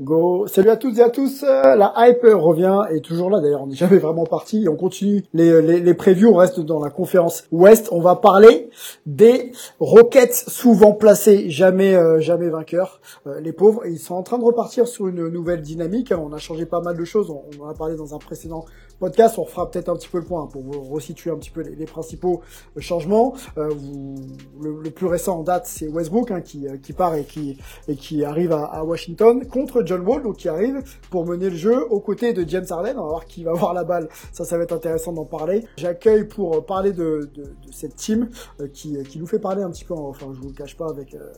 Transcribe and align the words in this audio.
Go. 0.00 0.48
Salut 0.48 0.70
à 0.70 0.76
toutes 0.76 0.98
et 0.98 1.02
à 1.02 1.08
tous. 1.08 1.44
Euh, 1.44 1.76
La 1.76 1.94
hype 1.96 2.24
revient 2.24 2.80
et 2.90 3.00
toujours 3.00 3.30
là. 3.30 3.40
D'ailleurs, 3.40 3.62
on 3.62 3.68
n'est 3.68 3.76
jamais 3.76 3.98
vraiment 3.98 4.24
parti. 4.24 4.66
On 4.68 4.74
continue 4.74 5.22
les, 5.32 5.62
les, 5.62 5.78
les 5.78 5.94
previews. 5.94 6.30
On 6.30 6.34
reste 6.34 6.58
dans 6.58 6.82
la 6.82 6.90
conférence 6.90 7.44
Ouest. 7.52 7.90
On 7.92 8.00
va 8.00 8.16
parler 8.16 8.70
des 9.06 9.52
Rockets 9.78 10.34
souvent 10.34 10.94
placés, 10.94 11.48
jamais 11.48 11.94
euh, 11.94 12.18
jamais 12.18 12.48
vainqueurs. 12.48 13.00
Euh, 13.28 13.38
les 13.40 13.52
pauvres, 13.52 13.86
ils 13.86 14.00
sont 14.00 14.16
en 14.16 14.24
train 14.24 14.38
de 14.38 14.44
repartir 14.44 14.88
sur 14.88 15.06
une 15.06 15.28
nouvelle 15.28 15.62
dynamique. 15.62 16.12
On 16.12 16.32
a 16.32 16.38
changé 16.38 16.66
pas 16.66 16.80
mal 16.80 16.96
de 16.96 17.04
choses. 17.04 17.30
On, 17.30 17.42
on 17.60 17.64
en 17.64 17.68
a 17.68 17.74
parlé 17.74 17.94
dans 17.94 18.16
un 18.16 18.18
précédent 18.18 18.64
podcast. 18.98 19.38
On 19.38 19.42
refera 19.44 19.70
peut-être 19.70 19.88
un 19.88 19.96
petit 19.96 20.08
peu 20.08 20.18
le 20.18 20.24
point 20.24 20.46
pour 20.46 20.62
vous 20.62 20.82
resituer 20.82 21.30
un 21.30 21.36
petit 21.36 21.50
peu 21.50 21.60
les, 21.62 21.74
les 21.74 21.84
principaux 21.86 22.40
euh, 22.76 22.80
changements. 22.80 23.34
Euh, 23.58 23.68
vous- 23.68 24.14
le, 24.60 24.80
le 24.82 24.90
plus 24.90 25.06
récent 25.06 25.38
en 25.38 25.42
date, 25.42 25.66
c'est 25.66 25.88
Westbrook 25.88 26.30
hein, 26.30 26.40
qui, 26.40 26.66
euh, 26.68 26.76
qui 26.76 26.92
part 26.92 27.14
et 27.14 27.24
qui 27.24 27.58
et 27.88 27.96
qui 27.96 28.24
arrive 28.24 28.52
à, 28.52 28.64
à 28.64 28.84
Washington 28.84 29.46
contre 29.46 29.82
John 29.84 30.00
Wall, 30.06 30.22
donc 30.22 30.36
qui 30.36 30.48
arrive 30.48 30.82
pour 31.10 31.26
mener 31.26 31.50
le 31.50 31.56
jeu 31.56 31.84
aux 31.90 32.00
côtés 32.00 32.32
de 32.32 32.48
James 32.48 32.66
Harden. 32.70 32.94
On 32.98 33.02
va 33.02 33.08
voir 33.08 33.24
qui 33.26 33.44
va 33.44 33.50
avoir 33.50 33.74
la 33.74 33.84
balle. 33.84 34.08
Ça, 34.32 34.44
ça 34.44 34.56
va 34.56 34.64
être 34.64 34.72
intéressant 34.72 35.12
d'en 35.12 35.24
parler. 35.24 35.64
J'accueille 35.76 36.24
pour 36.24 36.56
euh, 36.56 36.60
parler 36.60 36.92
de, 36.92 37.30
de, 37.34 37.42
de 37.44 37.72
cette 37.72 37.96
team 37.96 38.28
qui, 38.72 39.02
qui 39.04 39.18
nous 39.18 39.26
fait 39.26 39.38
parler 39.38 39.62
un 39.62 39.70
petit 39.70 39.84
peu. 39.84 39.94
Enfin, 39.94 40.26
je 40.32 40.40
vous 40.40 40.48
le 40.48 40.54
cache 40.54 40.76
pas 40.76 40.88
avec 40.88 41.14
euh, 41.14 41.32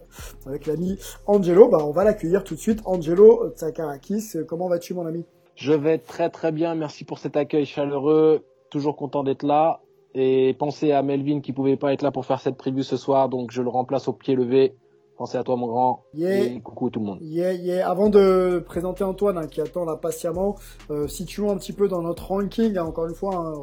avec 0.46 0.66
l'ami 0.66 0.98
Angelo. 1.26 1.68
Bah, 1.68 1.78
on 1.82 1.92
va 1.92 2.04
l'accueillir 2.04 2.44
tout 2.44 2.54
de 2.54 2.60
suite. 2.60 2.80
Angelo 2.84 3.50
Tsakarakis, 3.56 4.34
comment 4.46 4.68
vas-tu, 4.68 4.94
mon 4.94 5.06
ami? 5.06 5.24
Je 5.56 5.72
vais 5.72 5.98
très 5.98 6.28
très 6.28 6.52
bien, 6.52 6.74
merci 6.74 7.04
pour 7.04 7.18
cet 7.18 7.36
accueil 7.36 7.64
chaleureux, 7.64 8.44
toujours 8.70 8.94
content 8.94 9.24
d'être 9.24 9.42
là. 9.42 9.80
Et 10.14 10.54
pensez 10.58 10.92
à 10.92 11.02
Melvin 11.02 11.40
qui 11.40 11.52
pouvait 11.52 11.76
pas 11.76 11.92
être 11.94 12.02
là 12.02 12.10
pour 12.10 12.26
faire 12.26 12.40
cette 12.40 12.56
preview 12.56 12.82
ce 12.82 12.96
soir, 12.96 13.28
donc 13.30 13.50
je 13.50 13.62
le 13.62 13.68
remplace 13.68 14.06
au 14.06 14.12
pied 14.12 14.34
levé. 14.34 14.74
Pensez 15.16 15.38
à 15.38 15.44
toi 15.44 15.56
mon 15.56 15.66
grand. 15.66 16.04
Yeah. 16.12 16.44
Et 16.44 16.60
coucou 16.60 16.90
tout 16.90 17.00
le 17.00 17.06
monde. 17.06 17.18
Yeah, 17.22 17.54
yeah. 17.54 17.88
Avant 17.88 18.10
de 18.10 18.62
présenter 18.66 19.02
Antoine 19.02 19.38
hein, 19.38 19.46
qui 19.46 19.62
attend 19.62 19.86
là 19.86 19.96
patiemment, 19.96 20.56
euh, 20.90 21.08
situons 21.08 21.50
un 21.50 21.56
petit 21.56 21.72
peu 21.72 21.88
dans 21.88 22.02
notre 22.02 22.26
ranking, 22.26 22.76
hein, 22.76 22.84
encore 22.84 23.06
une 23.06 23.14
fois, 23.14 23.34
hein, 23.34 23.54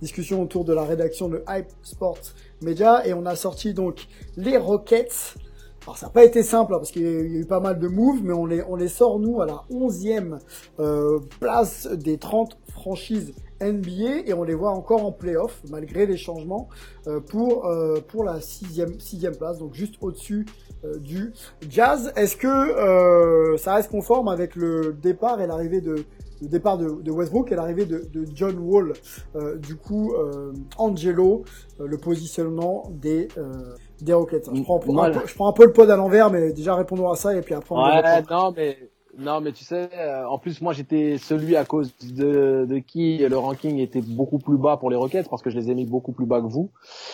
discussion 0.00 0.42
autour 0.42 0.64
de 0.64 0.72
la 0.72 0.84
rédaction 0.84 1.28
de 1.28 1.42
Hype 1.48 1.70
Sports 1.82 2.34
Media 2.62 3.04
et 3.04 3.14
on 3.14 3.26
a 3.26 3.34
sorti 3.34 3.74
donc 3.74 4.06
les 4.36 4.56
Rockets. 4.56 5.34
Alors 5.84 5.98
ça 5.98 6.06
n'a 6.06 6.12
pas 6.12 6.24
été 6.24 6.42
simple 6.42 6.74
hein, 6.74 6.78
parce 6.78 6.92
qu'il 6.92 7.02
y 7.02 7.06
a 7.06 7.40
eu 7.40 7.44
pas 7.44 7.60
mal 7.60 7.78
de 7.78 7.88
moves, 7.88 8.20
mais 8.22 8.32
on 8.32 8.46
les, 8.46 8.62
on 8.62 8.76
les 8.76 8.88
sort 8.88 9.18
nous 9.18 9.40
à 9.40 9.46
la 9.46 9.64
11e 9.70 10.38
euh, 10.78 11.18
place 11.40 11.88
des 11.88 12.18
30 12.18 12.56
franchises 12.68 13.34
NBA 13.60 14.26
et 14.26 14.32
on 14.32 14.44
les 14.44 14.54
voit 14.54 14.70
encore 14.70 15.04
en 15.04 15.12
playoff 15.12 15.60
malgré 15.70 16.06
les 16.06 16.16
changements 16.16 16.68
euh, 17.06 17.20
pour 17.20 17.66
euh, 17.66 18.00
pour 18.06 18.24
la 18.24 18.40
sixième 18.40 18.98
sixième 19.00 19.36
place, 19.36 19.58
donc 19.58 19.74
juste 19.74 19.94
au-dessus 20.00 20.46
du 20.98 21.32
Jazz. 21.70 22.12
Est-ce 22.16 22.36
que 22.36 23.56
ça 23.56 23.74
reste 23.74 23.90
conforme 23.90 24.26
avec 24.26 24.56
le 24.56 24.92
départ 24.92 25.40
et 25.40 25.46
l'arrivée 25.46 25.80
de 25.80 26.04
le 26.42 26.48
départ 26.48 26.76
de, 26.76 27.00
de 27.00 27.10
Westbrook 27.10 27.50
et 27.52 27.54
l'arrivée 27.54 27.86
de, 27.86 28.04
de 28.12 28.26
John 28.34 28.58
Wall 28.58 28.92
Euh, 29.36 29.56
Du 29.56 29.76
coup, 29.76 30.12
euh, 30.14 30.52
Angelo, 30.76 31.44
euh, 31.80 31.86
le 31.86 31.96
positionnement 31.98 32.84
des 32.90 33.28
euh, 33.38 33.52
des 34.00 34.12
Rockets. 34.12 34.50
Je 34.52 34.62
prends, 34.62 34.76
un 34.76 35.10
peu, 35.12 35.20
je 35.26 35.34
prends 35.34 35.48
un 35.48 35.52
peu 35.52 35.64
le 35.64 35.72
pod 35.72 35.88
à 35.88 35.96
l'envers, 35.96 36.30
mais 36.30 36.52
déjà 36.52 36.74
répondons 36.74 37.08
à 37.10 37.16
ça 37.16 37.34
et 37.36 37.40
puis 37.40 37.54
après 37.54 37.74
on 37.74 37.78
Ouais, 37.82 38.22
non 38.30 38.52
mais 38.56 38.76
non 39.18 39.40
mais 39.42 39.52
tu 39.52 39.62
sais, 39.62 39.90
euh, 39.94 40.24
en 40.26 40.38
plus 40.38 40.60
moi 40.62 40.72
j'étais 40.72 41.18
celui 41.18 41.54
à 41.54 41.64
cause 41.66 41.92
de, 42.02 42.64
de 42.68 42.78
qui 42.78 43.18
le 43.18 43.36
ranking 43.36 43.78
était 43.78 44.00
beaucoup 44.00 44.38
plus 44.38 44.56
bas 44.56 44.78
pour 44.78 44.90
les 44.90 44.96
Rockets 44.96 45.28
parce 45.28 45.42
que 45.42 45.50
je 45.50 45.56
les 45.58 45.70
ai 45.70 45.74
mis 45.74 45.84
beaucoup 45.86 46.12
plus 46.12 46.24
bas 46.26 46.40
que 46.40 46.46
vous 46.46 46.70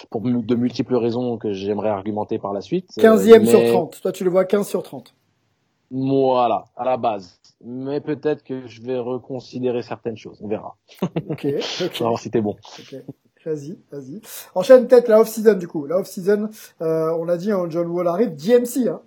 pour 0.09 0.21
de 0.21 0.55
multiples 0.55 0.95
raisons 0.95 1.37
que 1.39 1.53
j'aimerais 1.53 1.89
argumenter 1.91 2.39
par 2.39 2.53
la 2.53 2.61
suite. 2.61 2.89
Euh, 2.99 3.03
15e 3.03 3.45
sur 3.45 3.59
mais- 3.61 3.73
30. 3.73 4.01
Toi, 4.01 4.13
tu 4.13 4.25
le 4.25 4.31
vois 4.31 4.45
15 4.45 4.67
sur 4.69 4.83
30. 4.83 5.13
Voilà, 5.91 6.65
à 6.77 6.85
la 6.85 6.97
base. 6.97 7.41
Mais 7.65 8.01
peut-être 8.01 8.43
que 8.45 8.67
je 8.67 8.83
vais 8.83 8.99
reconsidérer 8.99 9.83
certaines 9.83 10.17
choses. 10.17 10.39
On 10.43 10.49
verra. 10.49 10.77
Ok, 11.29 11.47
ok. 11.47 11.97
On 12.01 12.05
va 12.05 12.09
voir 12.11 12.19
si 12.21 12.31
t'es 12.31 12.41
bon. 12.41 12.57
Ok. 12.79 12.97
Vas-y, 13.45 13.79
vas-y. 13.91 14.21
Enchaîne 14.55 14.87
peut-être 14.87 15.09
la 15.09 15.21
off-season 15.21 15.55
du 15.55 15.69
coup. 15.69 15.87
La 15.87 15.97
off-season, 15.99 16.51
euh, 16.83 17.11
on 17.19 17.25
l'a 17.25 17.37
dit, 17.39 17.51
hein, 17.51 17.67
John 17.71 17.87
Wall 17.89 18.07
arrive. 18.09 18.35
DMC, 18.35 18.89
hein, 18.89 19.01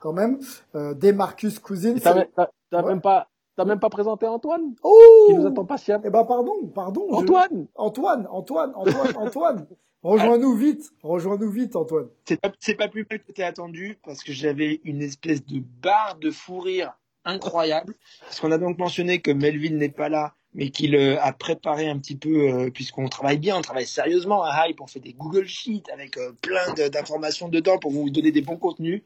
quand 0.00 0.12
même. 0.12 0.40
Euh, 0.74 0.94
Demarcus 0.94 1.58
Cousins. 1.60 1.94
T'as 2.02 2.14
Ouais. 2.14 2.82
même 2.82 3.00
pas, 3.00 3.28
t'as 3.56 3.64
même 3.64 3.80
pas 3.80 3.90
présenté 3.90 4.26
Antoine? 4.26 4.74
Oh 4.82 5.24
qui 5.28 5.34
nous 5.34 5.46
attend 5.46 5.64
patiemment. 5.64 6.02
Eh 6.06 6.10
ben 6.10 6.24
pardon, 6.24 6.52
pardon. 6.74 7.06
je- 7.10 7.16
Antoine 7.16 7.66
Antoine, 7.74 8.26
Antoine, 8.30 8.72
Antoine, 8.74 9.16
Antoine. 9.16 9.66
Rejoins-nous 10.02 10.54
vite. 10.54 10.90
Rejoins-nous 11.02 11.50
vite, 11.50 11.76
Antoine. 11.76 12.08
C'est 12.26 12.38
pas, 12.76 12.88
plus 12.88 13.06
mal 13.10 13.20
que 13.22 13.32
t'es 13.32 13.42
attendu 13.42 13.98
parce 14.04 14.22
que 14.22 14.32
j'avais 14.34 14.80
une 14.84 15.00
espèce 15.00 15.44
de 15.46 15.60
barre 15.80 16.16
de 16.20 16.30
fou 16.30 16.58
rire 16.60 16.92
incroyable. 17.24 17.94
Parce 18.20 18.38
qu'on 18.38 18.52
a 18.52 18.58
donc 18.58 18.76
mentionné 18.78 19.22
que 19.22 19.30
Melvin 19.30 19.74
n'est 19.76 19.88
pas 19.88 20.10
là, 20.10 20.34
mais 20.52 20.68
qu'il 20.68 20.94
euh, 20.94 21.16
a 21.22 21.32
préparé 21.32 21.88
un 21.88 21.98
petit 21.98 22.16
peu, 22.16 22.50
euh, 22.52 22.70
puisqu'on 22.70 23.08
travaille 23.08 23.38
bien, 23.38 23.56
on 23.56 23.62
travaille 23.62 23.86
sérieusement 23.86 24.42
à 24.44 24.68
Hype, 24.68 24.82
on 24.82 24.86
fait 24.86 25.00
des 25.00 25.14
Google 25.14 25.46
Sheets 25.46 25.84
avec 25.90 26.18
euh, 26.18 26.32
plein 26.42 26.74
de- 26.74 26.88
d'informations 26.88 27.48
dedans 27.48 27.78
pour 27.78 27.90
vous 27.90 28.10
donner 28.10 28.30
des 28.30 28.42
bons 28.42 28.58
contenus. 28.58 29.02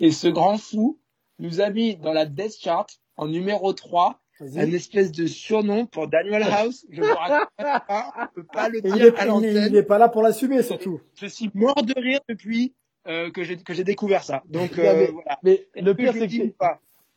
Et 0.00 0.10
ce 0.10 0.26
grand 0.26 0.58
fou 0.58 0.98
nous 1.38 1.60
a 1.60 1.70
mis 1.70 1.94
dans 1.94 2.12
la 2.12 2.26
Death 2.26 2.56
Chart 2.60 2.88
en 3.20 3.28
numéro 3.28 3.72
3 3.72 4.18
un 4.40 4.72
espèce 4.72 5.12
de 5.12 5.26
surnom 5.26 5.84
pour 5.84 6.08
Daniel 6.08 6.42
House. 6.44 6.86
Je 6.90 7.02
ne 7.02 7.06
raconte 7.06 8.46
pas, 8.54 8.68
le 8.70 8.78
il 8.78 8.82
dire 8.94 9.04
est, 9.04 9.18
à 9.18 9.24
il 9.24 9.24
est- 9.24 9.26
l'antenne 9.26 9.66
il 9.70 9.76
est 9.76 9.82
pas 9.82 9.98
là 9.98 10.08
pour 10.08 10.22
l'assumer, 10.22 10.62
surtout. 10.62 11.00
je 11.14 11.26
suis 11.26 11.50
mort 11.52 11.82
de 11.82 11.92
rire 12.00 12.20
depuis 12.26 12.74
euh, 13.06 13.30
que 13.30 13.44
j'ai 13.44 13.58
que 13.58 13.74
j'ai 13.74 13.84
découvert 13.84 14.22
ça. 14.24 14.42
Donc 14.48 14.70
euh, 14.78 14.94
mais- 14.96 15.06
voilà. 15.12 15.38
Mais 15.42 15.66
Est-ce 15.74 15.84
le 15.84 15.94
pire 15.94 16.12
c'est 16.14 16.26
que 16.28 16.64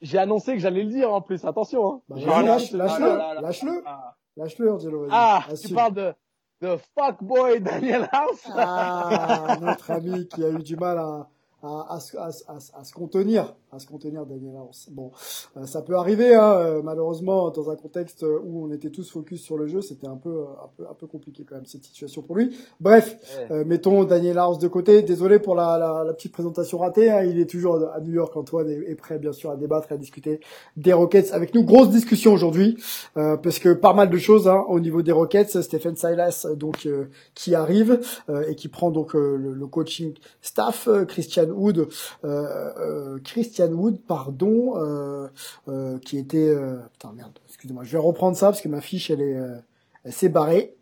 j'ai 0.02 0.18
annoncé 0.18 0.54
que 0.54 0.60
j'allais 0.60 0.84
le 0.84 0.90
dire 0.90 1.14
en 1.14 1.22
plus. 1.22 1.46
Attention. 1.46 1.94
Hein. 1.94 2.02
Bah, 2.10 2.16
Voilà. 2.20 2.48
lâche, 2.56 2.70
Ah 2.74 2.78
lâche-le, 2.78 3.06
là 3.08 3.34
là 3.36 4.14
lâche-le, 4.36 4.72
Angelo. 4.74 5.08
Ah, 5.10 5.46
tu 5.66 5.74
parles 5.74 5.94
de 5.94 6.14
de 6.62 6.78
fuckboy 6.98 7.62
Daniel 7.62 8.10
House. 8.12 8.44
Ah, 8.54 9.58
notre 9.62 9.92
ami 9.92 10.28
qui 10.28 10.44
a 10.44 10.50
eu 10.50 10.60
du 10.64 10.76
mal 10.76 10.98
à, 10.98 11.30
à, 11.64 11.96
à, 11.96 12.00
se- 12.00 12.18
à, 12.18 12.26
à, 12.26 12.60
se- 12.60 12.72
à 12.76 12.84
se 12.84 12.94
contenir, 12.94 13.56
à 13.72 13.80
se 13.80 13.88
contenir 13.88 14.26
Daniel 14.26 14.56
House. 14.58 14.90
Bon, 14.92 15.12
euh, 15.58 15.66
ça 15.66 15.82
peut 15.82 15.96
arriver, 15.96 16.36
hein, 16.36 16.54
euh, 16.58 16.82
malheureusement, 16.84 17.50
dans 17.50 17.70
un 17.72 17.76
contexte 17.76 18.24
où 18.24 18.66
on 18.66 18.72
était 18.72 18.90
tous 18.90 19.10
focus 19.10 19.42
sur 19.42 19.58
le 19.58 19.68
jeu, 19.68 19.82
c'était 19.82 20.08
un 20.08 20.18
peu, 20.18 20.30
euh, 20.30 20.44
un 20.64 20.70
peu, 20.78 20.84
un 20.90 20.94
peu 20.94 21.08
compliqué 21.08 21.46
quand 21.48 21.56
même 21.56 21.66
cette 21.66 21.84
situation 21.86 22.22
pour 22.22 22.36
lui. 22.36 22.56
Bref, 22.80 23.18
Ouais. 23.38 23.48
euh, 23.52 23.64
mettons 23.66 24.04
Daniel 24.04 24.38
House 24.38 24.60
de 24.60 24.68
côté. 24.68 25.02
Désolé 25.02 25.40
pour 25.40 25.56
la, 25.56 25.78
la, 25.78 26.04
la 26.06 26.14
petite 26.14 26.34
présentation 26.34 26.78
ratée. 26.80 27.10
hein, 27.10 27.24
il 27.24 27.40
est 27.40 27.50
toujours 27.50 27.76
à 27.94 28.00
New 28.02 28.14
York, 28.14 28.36
Antoine, 28.36 28.70
et 28.70 28.92
est 28.92 28.96
prêt 28.96 29.18
bien 29.18 29.32
sûr 29.32 29.50
à 29.50 29.56
débattre 29.56 29.92
et 29.92 29.96
à 29.96 29.98
discuter 29.98 30.42
des 30.76 30.94
Rockets 30.94 31.32
avec 31.32 31.56
nous. 31.56 31.64
Grosse 31.64 31.90
discussion 31.90 32.34
aujourd'hui, 32.34 32.78
euh, 33.18 33.38
parce 33.38 33.60
que 33.60 33.74
pas 33.74 33.94
mal 33.94 34.10
de 34.10 34.18
choses 34.18 34.48
hein, 34.48 34.64
au 34.68 34.80
niveau 34.82 35.02
des 35.02 35.12
Rockets. 35.14 35.62
Stephen 35.62 35.96
Silas, 35.96 36.46
donc 36.58 36.86
euh, 36.86 37.06
qui 37.36 37.56
arrive 37.56 38.00
euh, 38.30 38.44
et 38.50 38.56
qui 38.56 38.68
prend 38.68 38.92
donc 38.92 39.16
euh, 39.16 39.38
le, 39.38 39.54
le 39.54 39.68
coaching 39.68 40.14
staff. 40.42 40.90
Christian 41.08 41.50
Wood, 41.54 41.78
euh, 41.80 41.88
euh, 42.26 43.20
Christian 43.24 43.72
Wood, 43.72 44.02
pardon, 44.06 44.78
euh, 44.78 45.28
euh, 45.68 46.00
qui 46.00 46.18
était 46.18 46.50
euh, 46.50 46.80
putain 46.94 47.14
merde, 47.14 47.40
excusez-moi, 47.48 47.84
je 47.84 47.92
vais 47.94 48.04
reprendre 48.04 48.36
ça 48.36 48.48
parce 48.48 48.62
que 48.62 48.70
ma 48.70 48.82
fiche 48.82 49.10
elle 49.10 49.22
est, 49.22 49.38
euh, 49.38 49.58
elle 50.04 50.14
s'est 50.14 50.30
barrée. 50.30 50.76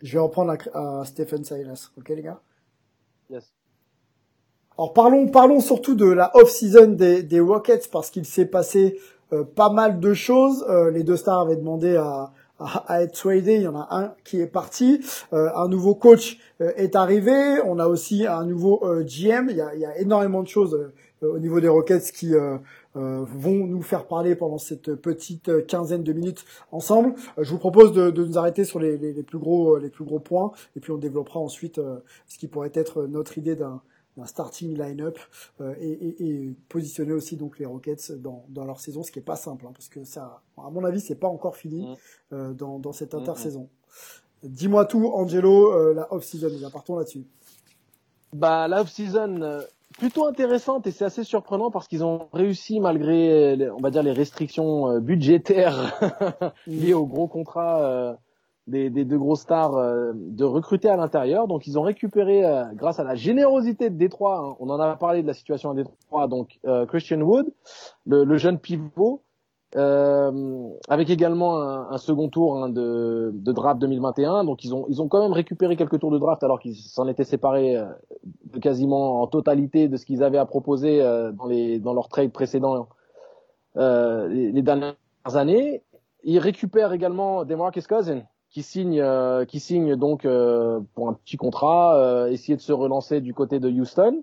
Je 0.00 0.12
vais 0.14 0.18
reprendre 0.18 0.52
à, 0.74 1.00
à 1.00 1.04
Stephen 1.04 1.44
Silas, 1.44 1.90
ok 1.98 2.08
les 2.10 2.22
gars? 2.22 2.40
Yes. 3.30 3.52
Alors 4.78 4.92
parlons, 4.92 5.28
parlons 5.28 5.60
surtout 5.60 5.94
de 5.94 6.06
la 6.06 6.34
off-season 6.36 6.88
des, 6.88 7.22
des 7.22 7.40
Rockets 7.40 7.90
parce 7.90 8.10
qu'il 8.10 8.24
s'est 8.24 8.46
passé 8.46 8.98
euh, 9.32 9.44
pas 9.44 9.70
mal 9.70 10.00
de 10.00 10.14
choses. 10.14 10.64
Euh, 10.68 10.90
les 10.90 11.04
deux 11.04 11.16
stars 11.16 11.40
avaient 11.40 11.56
demandé 11.56 11.96
à, 11.96 12.32
à 12.62 12.84
à, 12.92 13.02
être 13.02 13.12
tradé. 13.12 13.56
Il 13.56 13.62
y 13.62 13.68
en 13.68 13.76
a 13.76 13.88
un 13.90 14.14
qui 14.24 14.40
est 14.40 14.46
parti. 14.46 15.00
un 15.32 15.68
nouveau 15.68 15.94
coach 15.94 16.38
est 16.60 16.96
arrivé. 16.96 17.60
On 17.64 17.78
a 17.78 17.86
aussi 17.86 18.26
un 18.26 18.44
nouveau 18.44 18.80
GM. 19.02 19.48
Il 19.50 19.56
y 19.56 19.60
a, 19.60 19.74
il 19.74 19.80
y 19.80 19.86
a 19.86 19.98
énormément 19.98 20.42
de 20.42 20.48
choses 20.48 20.90
au 21.22 21.38
niveau 21.38 21.60
des 21.60 21.68
Rockets 21.68 22.12
qui 22.12 22.34
euh, 22.94 23.24
vont 23.26 23.66
nous 23.66 23.80
faire 23.80 24.06
parler 24.06 24.34
pendant 24.34 24.58
cette 24.58 24.94
petite 24.96 25.66
quinzaine 25.66 26.02
de 26.02 26.12
minutes 26.12 26.44
ensemble. 26.72 27.14
Euh, 27.38 27.42
je 27.42 27.50
vous 27.50 27.58
propose 27.58 27.92
de, 27.92 28.10
de 28.10 28.22
nous 28.22 28.36
arrêter 28.36 28.64
sur 28.64 28.80
les, 28.80 28.98
les, 28.98 29.14
les, 29.14 29.22
plus 29.22 29.38
gros 29.38 29.78
les 29.78 29.88
plus 29.88 30.04
gros 30.04 30.18
points 30.18 30.52
et 30.76 30.80
puis 30.80 30.92
on 30.92 30.98
développera 30.98 31.40
ensuite 31.40 31.78
euh, 31.78 32.00
ce 32.26 32.36
qui 32.36 32.48
pourrait 32.48 32.72
être 32.74 33.04
notre 33.04 33.38
idée 33.38 33.56
d'un 33.56 33.80
d'un 34.16 34.26
starting 34.26 34.76
line-up 34.76 35.18
et, 35.60 35.90
et, 35.90 36.24
et, 36.24 36.56
positionner 36.68 37.12
aussi 37.12 37.36
donc 37.36 37.58
les 37.58 37.66
Rockets 37.66 38.12
dans, 38.12 38.44
dans 38.48 38.64
leur 38.64 38.78
saison, 38.80 39.02
ce 39.02 39.10
qui 39.10 39.18
est 39.18 39.22
pas 39.22 39.36
simple 39.36 39.66
hein, 39.66 39.72
parce 39.72 39.88
que 39.88 40.04
ça, 40.04 40.42
à 40.58 40.70
mon 40.70 40.84
avis, 40.84 41.00
c'est 41.00 41.14
pas 41.14 41.28
encore 41.28 41.56
fini 41.56 41.88
mmh. 42.30 42.52
dans, 42.52 42.78
dans 42.78 42.92
cette 42.92 43.14
mmh, 43.14 43.16
mmh. 43.16 43.20
intersaison. 43.20 43.68
Dis-moi 44.42 44.84
tout, 44.84 45.06
Angelo, 45.06 45.94
la 45.94 46.12
off-season, 46.12 46.50
partons 46.70 46.96
là-dessus. 46.96 47.24
Bah 48.32 48.68
la 48.68 48.82
off-season, 48.82 49.62
plutôt 49.92 50.26
intéressante 50.26 50.86
et 50.86 50.90
c'est 50.90 51.04
assez 51.04 51.24
surprenant 51.24 51.70
parce 51.70 51.88
qu'ils 51.88 52.04
ont 52.04 52.28
réussi 52.32 52.80
malgré 52.80 53.70
on 53.70 53.80
va 53.80 53.90
dire 53.90 54.02
les 54.02 54.12
restrictions 54.12 54.88
euh, 54.88 55.00
budgétaires 55.00 55.98
liées 56.66 56.94
aux 56.94 57.06
gros 57.06 57.28
contrats 57.28 57.82
euh, 57.82 58.14
des, 58.66 58.90
des, 58.90 59.04
deux 59.04 59.18
gros 59.18 59.36
stars 59.36 59.76
euh, 59.76 60.12
de 60.14 60.44
recruter 60.44 60.88
à 60.88 60.96
l'intérieur. 60.96 61.48
Donc 61.48 61.66
ils 61.66 61.78
ont 61.78 61.82
récupéré 61.82 62.42
grâce 62.74 63.00
à 63.00 63.04
la 63.04 63.14
générosité 63.14 63.90
de 63.90 63.96
Détroit, 63.96 64.38
hein, 64.38 64.56
on 64.60 64.70
en 64.70 64.80
a 64.80 64.96
parlé 64.96 65.22
de 65.22 65.26
la 65.26 65.34
situation 65.34 65.70
à 65.70 65.74
Détroit, 65.74 66.28
donc 66.28 66.58
Christian 66.88 67.20
Wood, 67.20 67.46
le, 68.06 68.24
le 68.24 68.36
jeune 68.36 68.58
pivot 68.58 69.22
euh, 69.74 70.68
avec 70.88 71.08
également 71.08 71.62
un, 71.62 71.90
un 71.90 71.98
second 71.98 72.28
tour 72.28 72.62
hein, 72.62 72.68
de, 72.68 73.30
de, 73.32 73.52
draft 73.52 73.80
2021. 73.80 74.44
Donc 74.44 74.64
ils 74.64 74.74
ont 74.74 74.86
ils 74.88 75.00
ont 75.00 75.08
quand 75.08 75.22
même 75.22 75.32
récupéré 75.32 75.76
quelques 75.76 75.98
tours 75.98 76.10
de 76.10 76.18
draft 76.18 76.42
alors 76.42 76.60
qu'ils 76.60 76.76
s'en 76.76 77.08
étaient 77.08 77.24
séparés 77.24 77.76
euh, 77.76 77.86
quasiment 78.60 79.22
en 79.22 79.26
totalité 79.26 79.88
de 79.88 79.96
ce 79.96 80.04
qu'ils 80.04 80.22
avaient 80.22 80.38
à 80.38 80.44
proposer 80.44 81.00
euh, 81.00 81.32
dans 81.32 81.46
les 81.46 81.78
dans 81.78 81.94
leurs 81.94 82.08
trades 82.08 82.32
précédents 82.32 82.88
euh, 83.76 84.28
les, 84.28 84.52
les, 84.52 84.62
dernières 84.62 84.94
années. 85.24 85.82
Ils 86.24 86.38
récupèrent 86.38 86.92
également 86.92 87.44
Demarcus 87.44 87.86
Cousins 87.86 88.22
qui 88.52 88.62
signe 88.62 89.02
qui 89.46 89.58
signe 89.60 89.96
donc 89.96 90.22
pour 90.22 91.08
un 91.08 91.14
petit 91.14 91.36
contrat, 91.36 92.28
essayer 92.30 92.54
de 92.54 92.60
se 92.60 92.72
relancer 92.72 93.20
du 93.20 93.34
côté 93.34 93.58
de 93.58 93.68
Houston, 93.68 94.22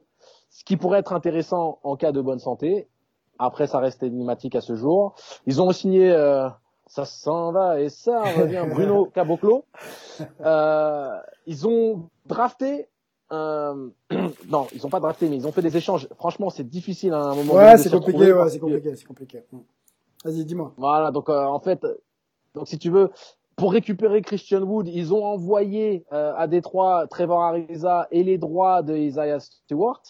ce 0.50 0.64
qui 0.64 0.78
pourrait 0.78 1.00
être 1.00 1.14
intéressant 1.14 1.80
en 1.84 1.96
cas 1.96 2.12
de 2.12 2.22
bonne 2.22 2.40
santé 2.40 2.88
après, 3.40 3.68
ça 3.68 3.80
reste 3.80 4.04
énigmatique 4.04 4.56
à 4.56 4.62
ce 4.62 4.76
jour. 4.76 5.16
Ils 5.48 5.62
ont 5.62 5.72
signé, 5.72 6.12
euh, 6.12 6.50
ça 6.88 7.06
s'en 7.06 7.54
va 7.54 7.80
et 7.80 7.88
ça 7.88 8.22
revient, 8.22 8.66
Bruno 8.70 9.06
Caboclo. 9.06 9.64
Euh, 10.42 11.18
ils 11.48 11.66
ont 11.66 12.10
drafté 12.26 12.90
euh, 13.32 13.90
non, 14.50 14.68
ils 14.74 14.86
ont 14.86 14.90
pas 14.90 15.00
drafté, 15.00 15.30
mais 15.30 15.38
ils 15.38 15.48
ont 15.48 15.52
fait 15.54 15.62
des 15.62 15.78
échanges. 15.78 16.10
Franchement, 16.18 16.50
c'est 16.50 16.68
difficile 16.68 17.14
à 17.14 17.22
un 17.22 17.36
moment. 17.36 17.54
Ouais, 17.54 17.78
c'est 17.78 17.90
compliqué, 17.90 18.34
ouais, 18.34 18.50
c'est 18.50 18.60
compliqué, 18.60 18.96
c'est 18.96 19.06
compliqué. 19.06 19.44
Hmm. 19.52 19.60
Vas-y, 20.26 20.44
dis-moi. 20.44 20.74
Voilà, 20.78 21.12
donc 21.12 21.30
euh, 21.30 21.46
en 21.46 21.60
fait, 21.60 21.86
donc 22.56 22.68
si 22.68 22.78
tu 22.78 22.90
veux, 22.90 23.12
pour 23.60 23.74
récupérer 23.74 24.22
Christian 24.22 24.62
Wood, 24.62 24.88
ils 24.88 25.14
ont 25.14 25.24
envoyé 25.26 26.06
euh, 26.14 26.34
à 26.36 26.48
Détroit 26.48 27.08
Trevor 27.08 27.42
Ariza 27.42 28.08
et 28.10 28.24
les 28.24 28.38
droits 28.38 28.82
de 28.82 28.96
Isaiah 28.96 29.40
Stewart 29.40 30.02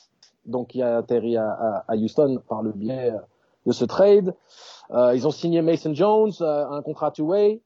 donc 0.46 0.76
il 0.76 0.82
a 0.82 0.98
atterri 0.98 1.38
à, 1.38 1.84
à, 1.88 1.96
Houston 1.96 2.42
par 2.48 2.64
le 2.64 2.72
biais 2.72 3.12
euh, 3.12 3.20
de 3.66 3.72
ce 3.72 3.86
trade. 3.86 4.36
Euh, 4.92 5.16
ils 5.16 5.28
ont 5.28 5.32
signé 5.32 5.62
Mason 5.62 5.94
Jones, 5.94 6.32
euh, 6.42 6.68
un 6.70 6.82
contrat 6.82 7.12
two-way, 7.12 7.62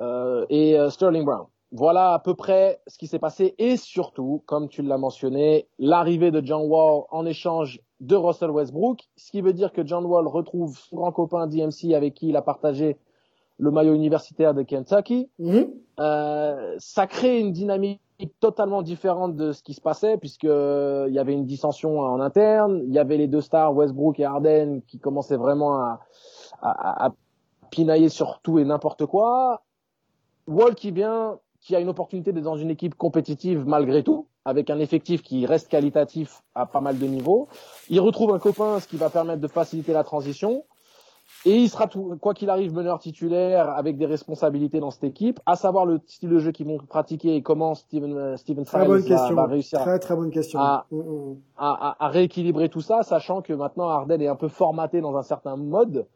euh, 0.00 0.46
et 0.48 0.76
Sterling 0.90 1.24
Brown. 1.24 1.46
Voilà 1.72 2.14
à 2.14 2.18
peu 2.20 2.34
près 2.34 2.80
ce 2.86 2.98
qui 2.98 3.06
s'est 3.08 3.18
passé 3.18 3.54
et 3.58 3.76
surtout, 3.76 4.42
comme 4.46 4.68
tu 4.68 4.82
l'as 4.82 4.98
mentionné, 4.98 5.68
l'arrivée 5.78 6.30
de 6.30 6.44
John 6.44 6.62
Wall 6.66 7.02
en 7.10 7.26
échange 7.26 7.80
de 8.00 8.14
Russell 8.14 8.50
Westbrook, 8.50 9.00
ce 9.16 9.30
qui 9.32 9.40
veut 9.40 9.52
dire 9.52 9.72
que 9.72 9.84
John 9.84 10.04
Wall 10.04 10.28
retrouve 10.28 10.78
son 10.78 10.96
grand 10.96 11.12
copain 11.12 11.46
DMC 11.48 11.94
avec 11.94 12.14
qui 12.14 12.28
il 12.28 12.36
a 12.36 12.42
partagé 12.42 12.96
le 13.58 13.70
maillot 13.70 13.94
universitaire 13.94 14.54
de 14.54 14.62
Kentucky. 14.62 15.30
Mhm. 15.38 15.70
Euh, 16.00 16.74
ça 16.78 17.06
crée 17.06 17.38
une 17.38 17.52
dynamique 17.52 18.00
totalement 18.40 18.82
différente 18.82 19.36
de 19.36 19.52
ce 19.52 19.62
qui 19.62 19.74
se 19.74 19.80
passait 19.80 20.16
puisque 20.18 20.44
euh, 20.44 21.06
il 21.08 21.14
y 21.14 21.18
avait 21.18 21.34
une 21.34 21.46
dissension 21.46 22.00
en 22.00 22.20
interne, 22.20 22.82
il 22.86 22.92
y 22.92 22.98
avait 22.98 23.16
les 23.16 23.28
deux 23.28 23.40
stars 23.40 23.74
Westbrook 23.74 24.18
et 24.18 24.24
Harden 24.24 24.80
qui 24.86 24.98
commençaient 24.98 25.36
vraiment 25.36 25.74
à, 25.76 26.00
à, 26.62 27.06
à 27.06 27.12
pinailler 27.70 28.08
sur 28.08 28.40
tout 28.42 28.58
et 28.58 28.64
n'importe 28.64 29.06
quoi. 29.06 29.62
Wall 30.46 30.74
qui 30.74 30.90
vient, 30.90 31.38
qui 31.60 31.74
a 31.74 31.80
une 31.80 31.88
opportunité 31.88 32.32
d'être 32.32 32.44
dans 32.44 32.56
une 32.56 32.70
équipe 32.70 32.94
compétitive 32.94 33.64
malgré 33.66 34.02
tout, 34.02 34.26
avec 34.44 34.70
un 34.70 34.78
effectif 34.78 35.22
qui 35.22 35.46
reste 35.46 35.68
qualitatif 35.68 36.42
à 36.54 36.66
pas 36.66 36.80
mal 36.80 36.98
de 36.98 37.06
niveaux. 37.06 37.48
Il 37.88 38.00
retrouve 38.00 38.34
un 38.34 38.38
copain, 38.38 38.80
ce 38.80 38.88
qui 38.88 38.96
va 38.96 39.10
permettre 39.10 39.40
de 39.40 39.48
faciliter 39.48 39.92
la 39.92 40.04
transition. 40.04 40.64
Et 41.46 41.56
il 41.56 41.68
sera 41.68 41.86
tout, 41.86 42.16
quoi 42.20 42.32
qu'il 42.32 42.48
arrive 42.48 42.72
meneur 42.72 42.98
titulaire 42.98 43.68
avec 43.68 43.98
des 43.98 44.06
responsabilités 44.06 44.80
dans 44.80 44.90
cette 44.90 45.04
équipe, 45.04 45.40
à 45.44 45.56
savoir 45.56 45.84
le 45.84 46.00
style 46.06 46.30
de 46.30 46.38
jeu 46.38 46.52
qu'ils 46.52 46.66
vont 46.66 46.78
pratiquer 46.78 47.36
et 47.36 47.42
comment 47.42 47.74
Steven 47.74 48.16
euh, 48.16 48.36
Steven 48.36 48.64
très 48.64 48.86
bonne 48.86 49.04
question. 49.04 49.34
va, 49.34 49.46
réussir 49.46 49.80
très 49.80 49.98
très 49.98 50.16
bonne 50.16 50.30
question. 50.30 50.58
À, 50.58 50.86
mm, 50.90 50.98
mm. 50.98 51.36
à, 51.58 51.96
à, 52.04 52.08
rééquilibrer 52.08 52.70
tout 52.70 52.80
ça, 52.80 53.02
sachant 53.02 53.42
que 53.42 53.52
maintenant 53.52 53.88
Arden 53.88 54.22
est 54.22 54.28
un 54.28 54.36
peu 54.36 54.48
formaté 54.48 55.02
dans 55.02 55.16
un 55.16 55.22
certain 55.22 55.56
mode. 55.56 56.06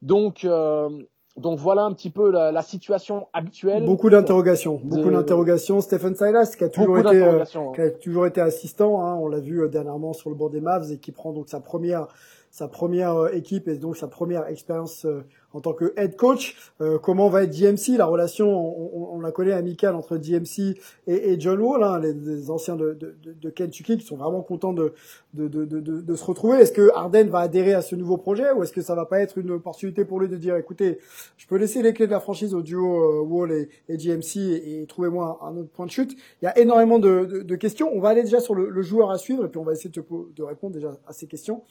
Donc 0.00 0.44
euh, 0.44 0.88
donc 1.36 1.60
voilà 1.60 1.84
un 1.84 1.92
petit 1.92 2.10
peu 2.10 2.30
la, 2.32 2.50
la 2.50 2.62
situation 2.62 3.28
habituelle. 3.32 3.84
Beaucoup 3.84 4.10
d'interrogations, 4.10 4.80
beaucoup 4.82 5.10
d'interrogations. 5.10 5.80
Stephen 5.80 6.16
Silas 6.16 6.56
qui 6.58 6.64
a 6.64 6.68
toujours 6.68 6.98
été 6.98 7.22
euh, 7.22 7.44
qui 7.44 7.80
a 7.80 7.90
toujours 7.90 8.26
été 8.26 8.40
assistant, 8.40 9.06
hein, 9.06 9.14
on 9.14 9.28
l'a 9.28 9.38
vu 9.38 9.68
dernièrement 9.68 10.12
sur 10.12 10.28
le 10.28 10.34
bord 10.34 10.50
des 10.50 10.60
Mavs 10.60 10.90
et 10.90 10.98
qui 10.98 11.12
prend 11.12 11.32
donc 11.32 11.48
sa 11.48 11.60
première 11.60 12.08
sa 12.52 12.68
première 12.68 13.16
euh, 13.16 13.32
équipe 13.32 13.66
et 13.66 13.78
donc 13.78 13.96
sa 13.96 14.08
première 14.08 14.46
expérience 14.46 15.06
euh, 15.06 15.24
en 15.54 15.60
tant 15.60 15.72
que 15.72 15.94
head 15.96 16.16
coach. 16.16 16.54
Euh, 16.82 16.98
comment 16.98 17.30
va 17.30 17.44
être 17.44 17.50
DMC 17.50 17.96
La 17.96 18.04
relation, 18.04 18.46
on, 18.46 19.16
on, 19.16 19.20
la 19.20 19.32
connaît 19.32 19.52
amicale 19.52 19.94
entre 19.94 20.18
DMC 20.18 20.76
et, 21.06 21.32
et 21.32 21.40
John 21.40 21.58
Wall, 21.60 21.82
hein, 21.82 21.98
les, 21.98 22.50
anciens 22.50 22.76
de, 22.76 22.92
de, 22.92 23.16
de, 23.24 23.50
Kentucky, 23.50 23.96
qui 23.96 24.04
sont 24.04 24.16
vraiment 24.18 24.42
contents 24.42 24.74
de, 24.74 24.92
de, 25.32 26.14
se 26.14 26.24
retrouver. 26.24 26.58
Est-ce 26.58 26.72
que 26.72 26.90
Arden 26.94 27.28
va 27.30 27.38
adhérer 27.38 27.72
à 27.72 27.80
ce 27.80 27.96
nouveau 27.96 28.18
projet 28.18 28.52
ou 28.52 28.62
est-ce 28.62 28.72
que 28.72 28.82
ça 28.82 28.94
va 28.94 29.06
pas 29.06 29.20
être 29.20 29.38
une 29.38 29.50
opportunité 29.52 30.04
pour 30.04 30.20
lui 30.20 30.28
de 30.28 30.36
dire, 30.36 30.56
écoutez, 30.56 30.98
je 31.38 31.46
peux 31.46 31.56
laisser 31.56 31.80
les 31.80 31.94
clés 31.94 32.06
de 32.06 32.12
la 32.12 32.20
franchise 32.20 32.52
au 32.52 32.60
duo 32.60 33.22
Wall 33.24 33.52
et, 33.52 33.70
et 33.88 33.96
DMC 33.96 34.36
et, 34.36 34.82
et 34.82 34.86
trouvez-moi 34.86 35.38
un, 35.42 35.56
autre 35.56 35.70
point 35.70 35.86
de 35.86 35.90
chute? 35.90 36.18
Il 36.42 36.44
y 36.44 36.48
a 36.48 36.58
énormément 36.58 36.98
de, 36.98 37.54
questions. 37.56 37.90
On 37.94 38.00
va 38.00 38.10
aller 38.10 38.24
déjà 38.24 38.40
sur 38.40 38.54
le, 38.54 38.68
le 38.68 38.82
joueur 38.82 39.10
à 39.10 39.16
suivre 39.16 39.46
et 39.46 39.48
puis 39.48 39.58
on 39.58 39.64
va 39.64 39.72
essayer 39.72 39.90
de, 39.90 40.04
de 40.36 40.42
répondre 40.42 40.74
déjà 40.74 40.98
à 41.06 41.14
ces 41.14 41.26
questions. 41.26 41.62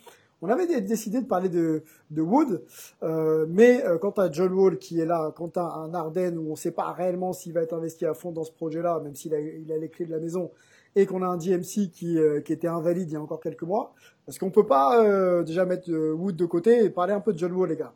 On 0.42 0.50
avait 0.50 0.82
décidé 0.82 1.22
de 1.22 1.28
parler 1.28 1.50
de, 1.50 1.84
de 2.10 2.22
Wood, 2.22 2.64
euh, 3.04 3.46
mais 3.48 3.86
euh, 3.86 4.00
quant 4.00 4.12
à 4.12 4.32
John 4.32 4.52
Wall 4.52 4.80
qui 4.80 5.00
est 5.00 5.06
là, 5.06 5.32
quant 5.36 5.52
à 5.56 5.62
un 5.62 5.94
Arden 5.94 6.38
où 6.38 6.48
on 6.48 6.52
ne 6.52 6.56
sait 6.56 6.72
pas 6.72 6.92
réellement 6.92 7.32
s'il 7.32 7.54
va 7.54 7.62
être 7.62 7.74
investi 7.74 8.06
à 8.08 8.16
fond 8.16 8.32
dans 8.32 8.44
ce 8.44 8.52
projet-là, 8.52 9.00
même 9.04 9.14
s'il 9.14 9.36
a, 9.36 9.40
il 9.40 9.72
a 9.72 9.78
les 9.78 9.90
clés 9.90 10.06
de 10.06 10.12
la 10.12 10.20
maison, 10.20 10.50
et 10.96 11.06
qu'on 11.06 11.22
a 11.22 11.28
un 11.28 11.38
DMC 11.38 11.92
qui, 11.92 12.18
euh, 12.18 12.42
qui 12.42 12.54
était 12.54 12.68
invalide 12.68 13.10
il 13.10 13.14
y 13.14 13.18
a 13.18 13.22
encore 13.22 13.40
quelques 13.40 13.64
mois, 13.64 13.94
est-ce 14.28 14.40
qu'on 14.40 14.50
peut 14.50 14.66
pas 14.66 15.04
euh, 15.04 15.44
déjà 15.44 15.66
mettre 15.66 15.92
Wood 15.92 16.36
de 16.36 16.46
côté 16.46 16.84
et 16.84 16.90
parler 16.90 17.14
un 17.14 17.22
peu 17.22 17.34
de 17.34 17.38
John 17.38 17.52
Wall, 17.54 17.70
les 17.70 17.78
gars. 17.78 17.94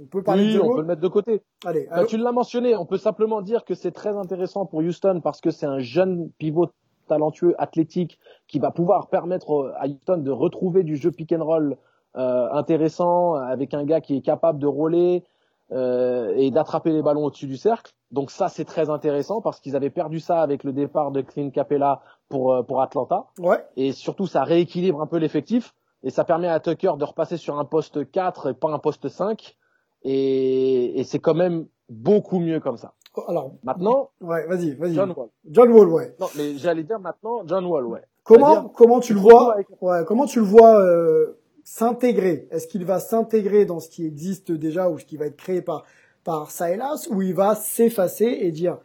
On 0.00 0.04
peut 0.04 0.22
parler 0.22 0.44
oui, 0.44 0.54
de 0.54 0.60
on 0.60 0.76
peut 0.76 0.82
le 0.82 0.86
mettre 0.86 1.00
de 1.00 1.08
côté. 1.08 1.42
Allez, 1.64 1.88
bah, 1.90 2.04
tu 2.04 2.18
l'as 2.18 2.30
mentionné, 2.30 2.76
on 2.76 2.86
peut 2.86 2.98
simplement 2.98 3.42
dire 3.42 3.64
que 3.64 3.74
c'est 3.74 3.90
très 3.90 4.16
intéressant 4.16 4.64
pour 4.64 4.78
Houston 4.78 5.20
parce 5.22 5.40
que 5.40 5.50
c'est 5.50 5.66
un 5.66 5.80
jeune 5.80 6.30
pivot 6.38 6.70
talentueux, 7.08 7.54
athlétique, 7.58 8.18
qui 8.46 8.58
va 8.58 8.70
pouvoir 8.70 9.08
permettre 9.08 9.50
euh, 9.52 9.72
à 9.76 9.88
Houston 9.88 10.18
de 10.18 10.30
retrouver 10.30 10.84
du 10.84 10.96
jeu 10.96 11.10
pick 11.10 11.32
and 11.32 11.44
roll 11.44 11.76
euh, 12.16 12.48
intéressant 12.52 13.34
avec 13.34 13.74
un 13.74 13.84
gars 13.84 14.00
qui 14.00 14.16
est 14.16 14.22
capable 14.22 14.58
de 14.58 14.66
rouler 14.66 15.24
euh, 15.70 16.32
et 16.34 16.50
d'attraper 16.50 16.90
les 16.90 17.02
ballons 17.02 17.24
au-dessus 17.24 17.46
du 17.46 17.58
cercle. 17.58 17.92
Donc 18.10 18.30
ça 18.30 18.48
c'est 18.48 18.64
très 18.64 18.88
intéressant 18.88 19.42
parce 19.42 19.60
qu'ils 19.60 19.76
avaient 19.76 19.90
perdu 19.90 20.18
ça 20.18 20.40
avec 20.40 20.64
le 20.64 20.72
départ 20.72 21.10
de 21.10 21.20
Clint 21.20 21.50
Capella 21.50 22.00
pour 22.30 22.54
euh, 22.54 22.62
pour 22.62 22.80
Atlanta. 22.80 23.26
Ouais. 23.38 23.62
Et 23.76 23.92
surtout 23.92 24.26
ça 24.26 24.44
rééquilibre 24.44 25.02
un 25.02 25.06
peu 25.06 25.18
l'effectif 25.18 25.74
et 26.02 26.08
ça 26.08 26.24
permet 26.24 26.48
à 26.48 26.58
Tucker 26.58 26.92
de 26.98 27.04
repasser 27.04 27.36
sur 27.36 27.58
un 27.58 27.66
poste 27.66 28.10
4 28.10 28.50
et 28.50 28.54
pas 28.54 28.70
un 28.70 28.78
poste 28.78 29.08
5 29.08 29.58
et, 30.04 30.98
et 30.98 31.04
c'est 31.04 31.18
quand 31.18 31.34
même 31.34 31.66
beaucoup 31.88 32.38
mieux 32.38 32.60
comme 32.60 32.76
ça. 32.76 32.94
Alors 33.26 33.52
maintenant, 33.64 34.10
ouais, 34.20 34.46
vas-y, 34.46 34.74
vas-y. 34.74 34.94
John 34.94 35.12
Wall. 35.16 35.28
John 35.50 35.72
Wall, 35.72 35.88
ouais. 35.88 36.14
Non, 36.20 36.26
mais 36.36 36.56
j'allais 36.56 36.84
dire 36.84 37.00
maintenant 37.00 37.42
John 37.46 37.64
Wall, 37.64 37.86
ouais. 37.86 38.02
Comment 38.22 38.68
comment 38.68 39.00
tu 39.00 39.14
le 39.14 39.20
vois 39.20 39.56
Ouais, 39.80 40.04
comment 40.06 40.26
tu 40.26 40.40
le 40.40 40.44
vois 40.44 40.80
euh, 40.80 41.38
s'intégrer? 41.64 42.46
Est-ce 42.50 42.68
qu'il 42.68 42.84
va 42.84 43.00
s'intégrer 43.00 43.64
dans 43.64 43.80
ce 43.80 43.88
qui 43.88 44.06
existe 44.06 44.52
déjà 44.52 44.90
ou 44.90 44.98
ce 44.98 45.04
qui 45.04 45.16
va 45.16 45.26
être 45.26 45.36
créé 45.36 45.62
par 45.62 45.84
par 46.24 46.50
Silas 46.50 47.08
ou 47.10 47.22
il 47.22 47.34
va 47.34 47.54
s'effacer 47.54 48.26
et 48.26 48.52
dire 48.52 48.78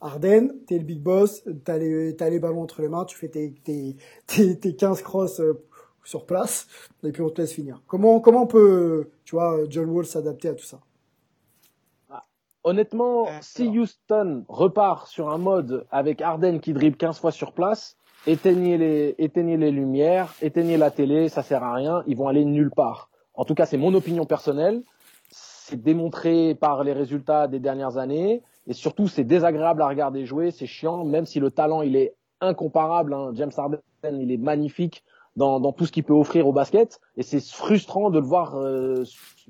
Arden, 0.00 0.48
t'es 0.66 0.78
le 0.78 0.84
big 0.84 1.00
boss, 1.00 1.44
t'as 1.64 1.78
les 1.78 2.16
t'as 2.16 2.28
les 2.28 2.40
ballons 2.40 2.62
entre 2.62 2.82
les 2.82 2.88
mains, 2.88 3.04
tu 3.04 3.16
fais 3.16 3.28
tes 3.28 3.54
tes 3.64 3.96
tes, 4.26 4.58
tes 4.58 4.74
15 4.74 5.00
crosses 5.02 5.40
euh, 5.40 5.62
sur 6.04 6.26
place 6.26 6.66
et 7.04 7.12
puis 7.12 7.22
on 7.22 7.30
te 7.30 7.40
laisse 7.40 7.52
finir. 7.52 7.80
Comment 7.86 8.18
comment 8.18 8.48
peut 8.48 9.10
tu 9.24 9.36
vois 9.36 9.60
John 9.68 9.88
Wall 9.90 10.04
s'adapter 10.04 10.48
à 10.48 10.54
tout 10.54 10.64
ça? 10.64 10.80
Honnêtement, 12.64 13.26
si. 13.40 13.66
Houston 13.68 14.44
repart 14.48 15.06
sur 15.08 15.30
un 15.30 15.38
mode 15.38 15.86
avec 15.90 16.20
Harden 16.20 16.58
qui 16.60 16.72
dribble 16.72 16.96
15 16.96 17.18
fois 17.18 17.32
sur 17.32 17.52
place, 17.52 17.96
éteignez 18.26 18.78
les, 18.78 19.14
éteignez 19.18 19.56
les 19.56 19.70
lumières, 19.70 20.34
éteignez 20.42 20.76
la 20.76 20.90
télé, 20.90 21.28
ça 21.28 21.42
sert 21.42 21.62
à 21.62 21.74
rien, 21.74 22.02
ils 22.06 22.16
vont 22.16 22.28
aller 22.28 22.44
nulle 22.44 22.70
part. 22.70 23.10
En 23.34 23.44
tout 23.44 23.54
cas, 23.54 23.66
c'est 23.66 23.78
mon 23.78 23.94
opinion 23.94 24.26
personnelle. 24.26 24.82
C'est 25.30 25.80
démontré 25.82 26.54
par 26.54 26.84
les 26.84 26.92
résultats 26.92 27.48
des 27.48 27.60
dernières 27.60 27.96
années. 27.96 28.42
Et 28.66 28.74
surtout, 28.74 29.08
c'est 29.08 29.24
désagréable 29.24 29.82
à 29.82 29.88
regarder 29.88 30.26
jouer, 30.26 30.50
c'est 30.50 30.66
chiant, 30.66 31.04
même 31.04 31.24
si 31.24 31.40
le 31.40 31.50
talent, 31.50 31.82
il 31.82 31.96
est 31.96 32.14
incomparable. 32.40 33.14
hein. 33.14 33.30
James 33.34 33.50
Harden, 33.56 33.80
il 34.04 34.30
est 34.30 34.36
magnifique 34.36 35.04
dans, 35.36 35.60
dans 35.60 35.72
tout 35.72 35.86
ce 35.86 35.92
qu'il 35.92 36.04
peut 36.04 36.12
offrir 36.12 36.46
au 36.46 36.52
basket. 36.52 37.00
Et 37.16 37.22
c'est 37.22 37.40
frustrant 37.40 38.10
de 38.10 38.18
le 38.18 38.24
voir, 38.26 38.56
euh, 38.56 39.04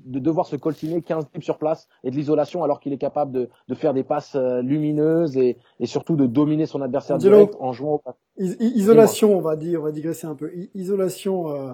de 0.05 0.19
devoir 0.19 0.45
se 0.47 0.55
coltiner 0.55 1.01
15 1.01 1.25
types 1.31 1.43
sur 1.43 1.57
place 1.57 1.87
et 2.03 2.11
de 2.11 2.15
l'isolation 2.15 2.63
alors 2.63 2.79
qu'il 2.79 2.93
est 2.93 2.97
capable 2.97 3.31
de, 3.31 3.49
de 3.67 3.75
faire 3.75 3.93
des 3.93 4.03
passes 4.03 4.35
euh, 4.35 4.61
lumineuses 4.61 5.37
et, 5.37 5.57
et 5.79 5.85
surtout 5.85 6.15
de 6.15 6.25
dominer 6.25 6.65
son 6.65 6.81
adversaire 6.81 7.17
direct 7.17 7.55
en 7.59 7.73
jouant 7.73 7.95
au 7.95 8.01
basket. 8.05 8.21
Is- 8.37 8.57
isolation, 8.79 9.37
on 9.37 9.41
va 9.41 9.55
dire, 9.55 9.81
on 9.81 9.83
va 9.83 9.91
digresser 9.91 10.27
un 10.27 10.35
peu. 10.35 10.51
I- 10.55 10.69
isolation 10.73 11.49
euh, 11.49 11.73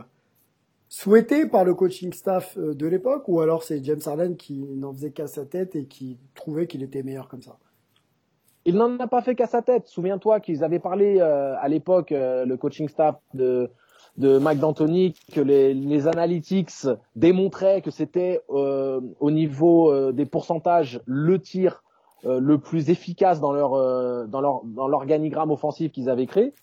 souhaitée 0.88 1.46
par 1.46 1.64
le 1.64 1.74
coaching 1.76 2.12
staff 2.14 2.58
euh, 2.58 2.74
de 2.74 2.88
l'époque, 2.88 3.24
ou 3.28 3.42
alors 3.42 3.64
c'est 3.64 3.84
James 3.84 4.02
Harden 4.06 4.36
qui 4.36 4.60
n'en 4.60 4.92
faisait 4.94 5.12
qu'à 5.12 5.28
sa 5.28 5.46
tête 5.46 5.76
et 5.76 5.86
qui 5.86 6.18
trouvait 6.36 6.68
qu'il 6.68 6.84
était 6.84 7.04
meilleur 7.04 7.28
comme 7.28 7.42
ça? 7.42 7.58
Il 8.66 8.76
n'en 8.76 9.00
a 9.00 9.08
pas 9.08 9.22
fait 9.22 9.36
qu'à 9.36 9.48
sa 9.48 9.62
tête. 9.62 9.88
Souviens-toi 9.88 10.40
qu'ils 10.42 10.64
avaient 10.64 10.80
parlé 10.80 11.20
euh, 11.20 11.56
à 11.60 11.68
l'époque, 11.70 12.12
euh, 12.12 12.46
le 12.46 12.58
coaching 12.58 12.90
staff 12.90 13.16
de, 13.34 13.70
de 14.18 14.38
Mike 14.38 14.60
D'Antoni, 14.60 15.14
que 15.34 15.42
les, 15.42 15.74
les 15.74 16.08
analytics 16.08 16.88
démontraient 17.16 17.82
que 17.82 17.92
c'était 17.92 18.42
euh, 18.50 19.00
au 19.20 19.32
niveau 19.32 19.92
euh, 19.92 20.12
des 20.12 20.26
pourcentages 20.26 21.02
le 21.06 21.40
tir 21.40 21.84
euh, 22.26 22.40
le 22.40 22.58
plus 22.58 22.90
efficace 22.90 23.40
dans 23.40 23.54
leur 23.54 23.76
euh, 23.76 24.26
dans 24.28 24.42
leur 24.42 24.62
dans 24.66 24.88
l'organigramme 24.88 25.52
offensif 25.52 25.92
qu'ils 25.92 26.10
avaient 26.10 26.26
créé. 26.26 26.54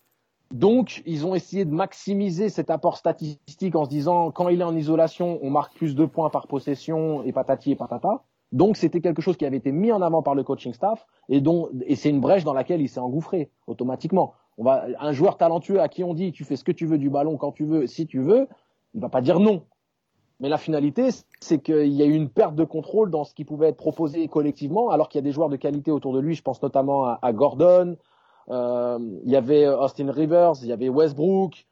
Donc, 0.52 1.02
ils 1.06 1.26
ont 1.26 1.34
essayé 1.34 1.64
de 1.64 1.72
maximiser 1.72 2.50
cet 2.50 2.70
apport 2.70 2.98
statistique 2.98 3.74
en 3.74 3.84
se 3.84 3.90
disant 3.90 4.30
quand 4.30 4.48
il 4.48 4.60
est 4.60 4.64
en 4.64 4.76
isolation, 4.76 5.38
on 5.42 5.50
marque 5.50 5.74
plus 5.74 5.94
de 5.94 6.04
points 6.04 6.30
par 6.30 6.46
possession 6.46 7.22
et 7.24 7.32
patati 7.32 7.72
et 7.72 7.76
patata. 7.76 8.22
Donc, 8.52 8.76
c'était 8.76 9.00
quelque 9.00 9.22
chose 9.22 9.36
qui 9.36 9.44
avait 9.44 9.56
été 9.56 9.72
mis 9.72 9.90
en 9.90 10.02
avant 10.02 10.22
par 10.22 10.34
le 10.34 10.44
coaching 10.44 10.72
staff 10.72 11.04
et 11.28 11.40
dont 11.40 11.70
et 11.86 11.96
c'est 11.96 12.10
une 12.10 12.20
brèche 12.20 12.44
dans 12.44 12.52
laquelle 12.52 12.80
il 12.80 12.88
s'est 12.88 13.00
engouffré 13.00 13.50
automatiquement. 13.66 14.34
On 14.58 14.64
va 14.64 14.86
un 14.98 15.12
joueur 15.12 15.36
talentueux 15.36 15.80
à 15.80 15.88
qui 15.88 16.02
on 16.04 16.14
dit 16.14 16.32
tu 16.32 16.44
fais 16.44 16.56
ce 16.56 16.64
que 16.64 16.72
tu 16.72 16.86
veux 16.86 16.98
du 16.98 17.10
ballon 17.10 17.36
quand 17.36 17.52
tu 17.52 17.64
veux, 17.64 17.86
si 17.86 18.06
tu 18.06 18.20
veux, 18.20 18.48
il 18.94 19.00
va 19.00 19.08
pas 19.08 19.20
dire 19.20 19.40
non. 19.40 19.62
Mais 20.40 20.48
la 20.48 20.58
finalité, 20.58 21.08
c'est 21.40 21.58
qu'il 21.60 21.92
y 21.92 22.02
a 22.02 22.06
eu 22.06 22.12
une 22.12 22.28
perte 22.28 22.54
de 22.54 22.64
contrôle 22.64 23.10
dans 23.10 23.24
ce 23.24 23.34
qui 23.34 23.44
pouvait 23.44 23.68
être 23.68 23.76
proposé 23.76 24.28
collectivement, 24.28 24.90
alors 24.90 25.08
qu'il 25.08 25.18
y 25.18 25.24
a 25.24 25.24
des 25.24 25.32
joueurs 25.32 25.48
de 25.48 25.56
qualité 25.56 25.90
autour 25.90 26.12
de 26.12 26.20
lui. 26.20 26.34
Je 26.34 26.42
pense 26.42 26.62
notamment 26.62 27.04
à, 27.04 27.32
Gordon, 27.32 27.96
euh, 28.50 28.98
il 29.24 29.30
y 29.30 29.36
avait 29.36 29.66
Austin 29.66 30.10
Rivers, 30.10 30.52
il 30.62 30.68
y 30.68 30.72
avait 30.72 30.90
Westbrook. 30.90 31.66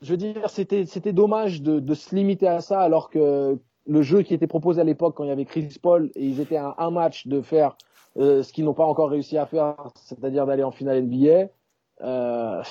Je 0.00 0.10
veux 0.10 0.16
dire, 0.16 0.48
c'était 0.48 0.86
c'était 0.86 1.12
dommage 1.12 1.60
de, 1.60 1.78
de 1.78 1.94
se 1.94 2.14
limiter 2.14 2.48
à 2.48 2.62
ça, 2.62 2.80
alors 2.80 3.10
que 3.10 3.58
le 3.86 4.02
jeu 4.02 4.22
qui 4.22 4.32
était 4.32 4.46
proposé 4.46 4.80
à 4.80 4.84
l'époque 4.84 5.14
quand 5.16 5.24
il 5.24 5.28
y 5.28 5.32
avait 5.32 5.44
Chris 5.44 5.76
Paul 5.80 6.10
et 6.14 6.24
ils 6.24 6.40
étaient 6.40 6.56
à 6.56 6.74
un 6.78 6.90
match 6.90 7.26
de 7.26 7.42
faire 7.42 7.76
euh, 8.16 8.42
ce 8.42 8.52
qu'ils 8.52 8.64
n'ont 8.64 8.74
pas 8.74 8.86
encore 8.86 9.10
réussi 9.10 9.36
à 9.36 9.46
faire, 9.46 9.76
c'est-à-dire 9.94 10.46
d'aller 10.46 10.62
en 10.62 10.70
finale 10.70 11.02
NBA. 11.02 11.48
Euh, 12.02 12.62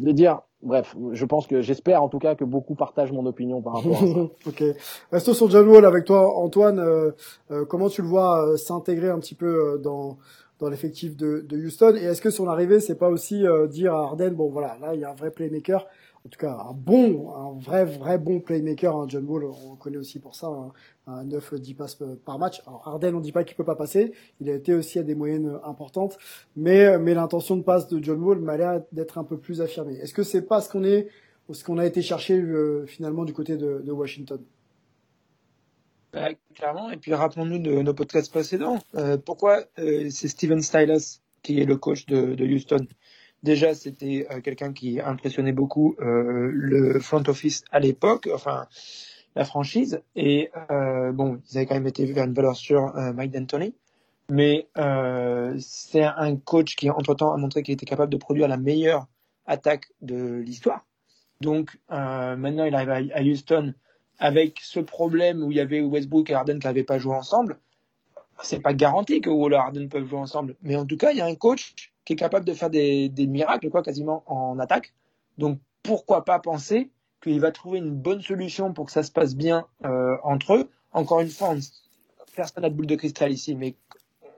de 0.00 0.12
dire, 0.12 0.42
bref, 0.62 0.94
je 1.12 1.24
pense 1.24 1.46
que 1.46 1.60
j'espère 1.60 2.02
en 2.02 2.08
tout 2.08 2.18
cas 2.20 2.34
que 2.36 2.44
beaucoup 2.44 2.74
partagent 2.76 3.12
mon 3.12 3.26
opinion 3.26 3.60
par 3.62 3.74
rapport 3.74 3.96
à 3.96 4.06
ça. 4.06 4.06
ok. 4.46 4.64
Restons 5.10 5.34
sur 5.34 5.50
John 5.50 5.68
Wall 5.68 5.84
avec 5.84 6.04
toi, 6.04 6.36
Antoine. 6.38 6.78
euh, 6.78 7.10
euh, 7.50 7.64
comment 7.64 7.88
tu 7.88 8.02
le 8.02 8.08
vois 8.08 8.46
euh, 8.46 8.56
s'intégrer 8.56 9.08
un 9.10 9.18
petit 9.18 9.34
peu 9.34 9.46
euh, 9.74 9.78
dans 9.78 10.18
dans 10.60 10.68
l'effectif 10.68 11.16
de, 11.16 11.44
de 11.48 11.56
Houston? 11.56 11.94
Et 11.96 12.04
est-ce 12.04 12.20
que 12.20 12.30
son 12.30 12.48
arrivée, 12.48 12.80
c'est 12.80 12.96
pas 12.96 13.08
aussi 13.08 13.44
dire 13.70 13.94
à 13.94 14.02
Harden, 14.04 14.30
bon 14.30 14.48
voilà, 14.50 14.76
là 14.80 14.92
il 14.94 15.00
y 15.00 15.04
a 15.04 15.10
un 15.10 15.14
vrai 15.14 15.30
playmaker, 15.30 15.86
en 16.28 16.30
tout 16.30 16.38
cas 16.38 16.58
un 16.68 16.74
bon, 16.74 17.32
un 17.34 17.58
vrai 17.58 17.86
vrai 17.86 18.18
bon 18.18 18.40
playmaker, 18.40 18.94
hein, 18.94 19.06
John 19.08 19.24
Wall, 19.24 19.44
on 19.44 19.70
le 19.70 19.76
connaît 19.76 19.96
aussi 19.96 20.18
pour 20.18 20.34
ça, 20.34 20.48
hein, 20.48 20.72
un 21.06 21.24
9-10 21.24 21.74
passes 21.74 21.98
par 22.26 22.38
match. 22.38 22.60
Alors 22.66 22.86
Harden, 22.86 23.14
on 23.14 23.20
dit 23.20 23.32
pas 23.32 23.44
qu'il 23.44 23.56
peut 23.56 23.64
pas 23.64 23.76
passer, 23.76 24.12
il 24.38 24.50
a 24.50 24.54
été 24.54 24.74
aussi 24.74 24.98
à 24.98 25.02
des 25.02 25.14
moyennes 25.14 25.58
importantes, 25.64 26.18
mais 26.54 26.98
mais 26.98 27.14
l'intention 27.14 27.56
de 27.56 27.62
passe 27.62 27.88
de 27.88 28.02
John 28.04 28.22
Wall 28.22 28.40
m'a 28.40 28.58
l'air 28.58 28.82
d'être 28.92 29.16
un 29.16 29.24
peu 29.24 29.38
plus 29.38 29.62
affirmée. 29.62 29.94
Est-ce 29.94 30.12
que 30.12 30.22
c'est 30.22 30.42
pas 30.42 30.60
ce 30.60 30.68
qu'on 30.68 30.84
est, 30.84 31.08
ce 31.50 31.64
qu'on 31.64 31.78
a 31.78 31.86
été 31.86 32.02
chercher 32.02 32.38
euh, 32.38 32.84
finalement 32.84 33.24
du 33.24 33.32
côté 33.32 33.56
de, 33.56 33.90
Washington? 33.90 34.44
Bah, 36.12 36.28
clairement, 36.54 36.90
et 36.90 36.98
puis 36.98 37.14
rappelons-nous 37.14 37.58
de 37.58 37.80
nos 37.80 37.94
podcasts 37.94 38.30
précédents. 38.30 38.80
Euh, 38.96 39.16
pourquoi 39.16 39.64
euh, 39.78 40.10
c'est 40.10 40.28
Steven 40.28 40.60
Silas 40.60 41.20
qui 41.42 41.58
est 41.58 41.64
le 41.64 41.78
coach 41.78 42.04
de 42.04 42.44
Houston? 42.44 42.86
Déjà, 43.42 43.74
c'était 43.74 44.26
euh, 44.30 44.40
quelqu'un 44.40 44.72
qui 44.72 45.00
impressionnait 45.00 45.52
beaucoup 45.52 45.94
euh, 46.00 46.50
le 46.52 46.98
front 46.98 47.22
office 47.26 47.62
à 47.70 47.78
l'époque, 47.78 48.28
enfin 48.34 48.66
la 49.36 49.44
franchise. 49.44 50.02
Et 50.16 50.50
euh, 50.70 51.12
bon, 51.12 51.40
ils 51.50 51.58
avaient 51.58 51.66
quand 51.66 51.74
même 51.74 51.86
été 51.86 52.04
vers 52.06 52.24
une 52.24 52.34
valeur 52.34 52.56
sur 52.56 52.92
Mike 53.14 53.32
D'Antoni. 53.32 53.74
Mais 54.30 54.68
c'est 55.58 56.02
un 56.02 56.36
coach 56.36 56.76
qui, 56.76 56.90
entre-temps, 56.90 57.32
a 57.32 57.36
montré 57.38 57.62
qu'il 57.62 57.72
était 57.72 57.86
capable 57.86 58.12
de 58.12 58.18
produire 58.18 58.48
la 58.48 58.58
meilleure 58.58 59.06
attaque 59.46 59.86
de 60.02 60.36
l'histoire. 60.36 60.84
Donc 61.40 61.78
euh, 61.90 62.36
maintenant, 62.36 62.64
il 62.64 62.74
arrive 62.74 62.90
à, 62.90 63.18
à 63.18 63.22
Houston 63.22 63.74
avec 64.18 64.58
ce 64.60 64.80
problème 64.80 65.42
où 65.42 65.50
il 65.50 65.56
y 65.56 65.60
avait 65.60 65.80
Westbrook 65.80 66.30
et 66.30 66.34
Harden 66.34 66.58
qui 66.58 66.66
n'avaient 66.66 66.84
pas 66.84 66.98
joué 66.98 67.14
ensemble, 67.14 67.58
c'est 68.42 68.60
pas 68.60 68.74
garanti 68.74 69.20
que 69.20 69.30
Wall 69.30 69.52
et 69.52 69.56
Harden 69.56 69.88
peuvent 69.88 70.06
jouer 70.06 70.18
ensemble. 70.18 70.56
Mais 70.62 70.76
en 70.76 70.84
tout 70.84 70.96
cas, 70.96 71.12
il 71.12 71.18
y 71.18 71.20
a 71.20 71.26
un 71.26 71.34
coach 71.34 71.92
qui 72.08 72.14
est 72.14 72.16
capable 72.16 72.46
de 72.46 72.54
faire 72.54 72.70
des, 72.70 73.10
des 73.10 73.26
miracles, 73.26 73.68
quoi, 73.68 73.82
quasiment 73.82 74.22
en 74.24 74.58
attaque. 74.58 74.94
Donc, 75.36 75.58
pourquoi 75.82 76.24
pas 76.24 76.38
penser 76.38 76.88
qu'il 77.22 77.38
va 77.38 77.52
trouver 77.52 77.80
une 77.80 77.90
bonne 77.90 78.22
solution 78.22 78.72
pour 78.72 78.86
que 78.86 78.92
ça 78.92 79.02
se 79.02 79.12
passe 79.12 79.36
bien 79.36 79.66
euh, 79.84 80.16
entre 80.22 80.54
eux. 80.54 80.70
Encore 80.92 81.20
une 81.20 81.28
fois, 81.28 81.50
on, 81.50 81.58
personne 82.34 82.62
n'a 82.62 82.70
de 82.70 82.74
boule 82.74 82.86
de 82.86 82.96
cristal 82.96 83.30
ici, 83.30 83.54
mais 83.54 83.74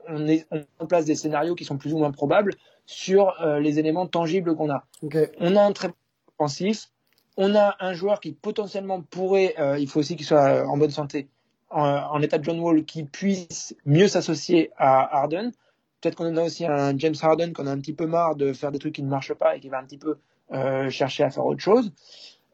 on, 0.08 0.26
est, 0.26 0.48
on 0.50 0.56
met 0.56 0.66
en 0.80 0.86
place 0.86 1.04
des 1.04 1.14
scénarios 1.14 1.54
qui 1.54 1.64
sont 1.64 1.78
plus 1.78 1.94
ou 1.94 1.98
moins 1.98 2.10
probables 2.10 2.54
sur 2.86 3.40
euh, 3.40 3.60
les 3.60 3.78
éléments 3.78 4.08
tangibles 4.08 4.56
qu'on 4.56 4.70
a. 4.70 4.84
Okay. 5.04 5.28
On 5.38 5.54
a 5.54 5.62
un 5.62 5.70
très 5.70 5.92
offensif, 6.36 6.90
on 7.36 7.54
a 7.54 7.76
un 7.78 7.92
joueur 7.92 8.18
qui 8.18 8.32
potentiellement 8.32 9.00
pourrait, 9.00 9.54
euh, 9.60 9.78
il 9.78 9.88
faut 9.88 10.00
aussi 10.00 10.16
qu'il 10.16 10.26
soit 10.26 10.66
en 10.66 10.76
bonne 10.76 10.90
santé, 10.90 11.28
en, 11.70 11.84
en, 11.84 12.20
état 12.20 12.38
de 12.38 12.42
John 12.42 12.58
Wall, 12.58 12.84
qui 12.84 13.04
puisse 13.04 13.76
mieux 13.86 14.08
s'associer 14.08 14.72
à 14.76 15.20
Harden. 15.20 15.52
Peut-être 16.00 16.16
qu'on 16.16 16.36
a 16.36 16.42
aussi 16.42 16.64
un 16.64 16.96
James 16.98 17.14
Harden 17.20 17.52
qu'on 17.52 17.66
a 17.66 17.70
un 17.70 17.78
petit 17.78 17.92
peu 17.92 18.06
marre 18.06 18.36
de 18.36 18.52
faire 18.52 18.72
des 18.72 18.78
trucs 18.78 18.94
qui 18.94 19.02
ne 19.02 19.08
marchent 19.08 19.34
pas 19.34 19.56
et 19.56 19.60
qui 19.60 19.68
va 19.68 19.78
un 19.78 19.84
petit 19.84 19.98
peu 19.98 20.16
euh, 20.52 20.88
chercher 20.90 21.24
à 21.24 21.30
faire 21.30 21.44
autre 21.44 21.60
chose. 21.60 21.92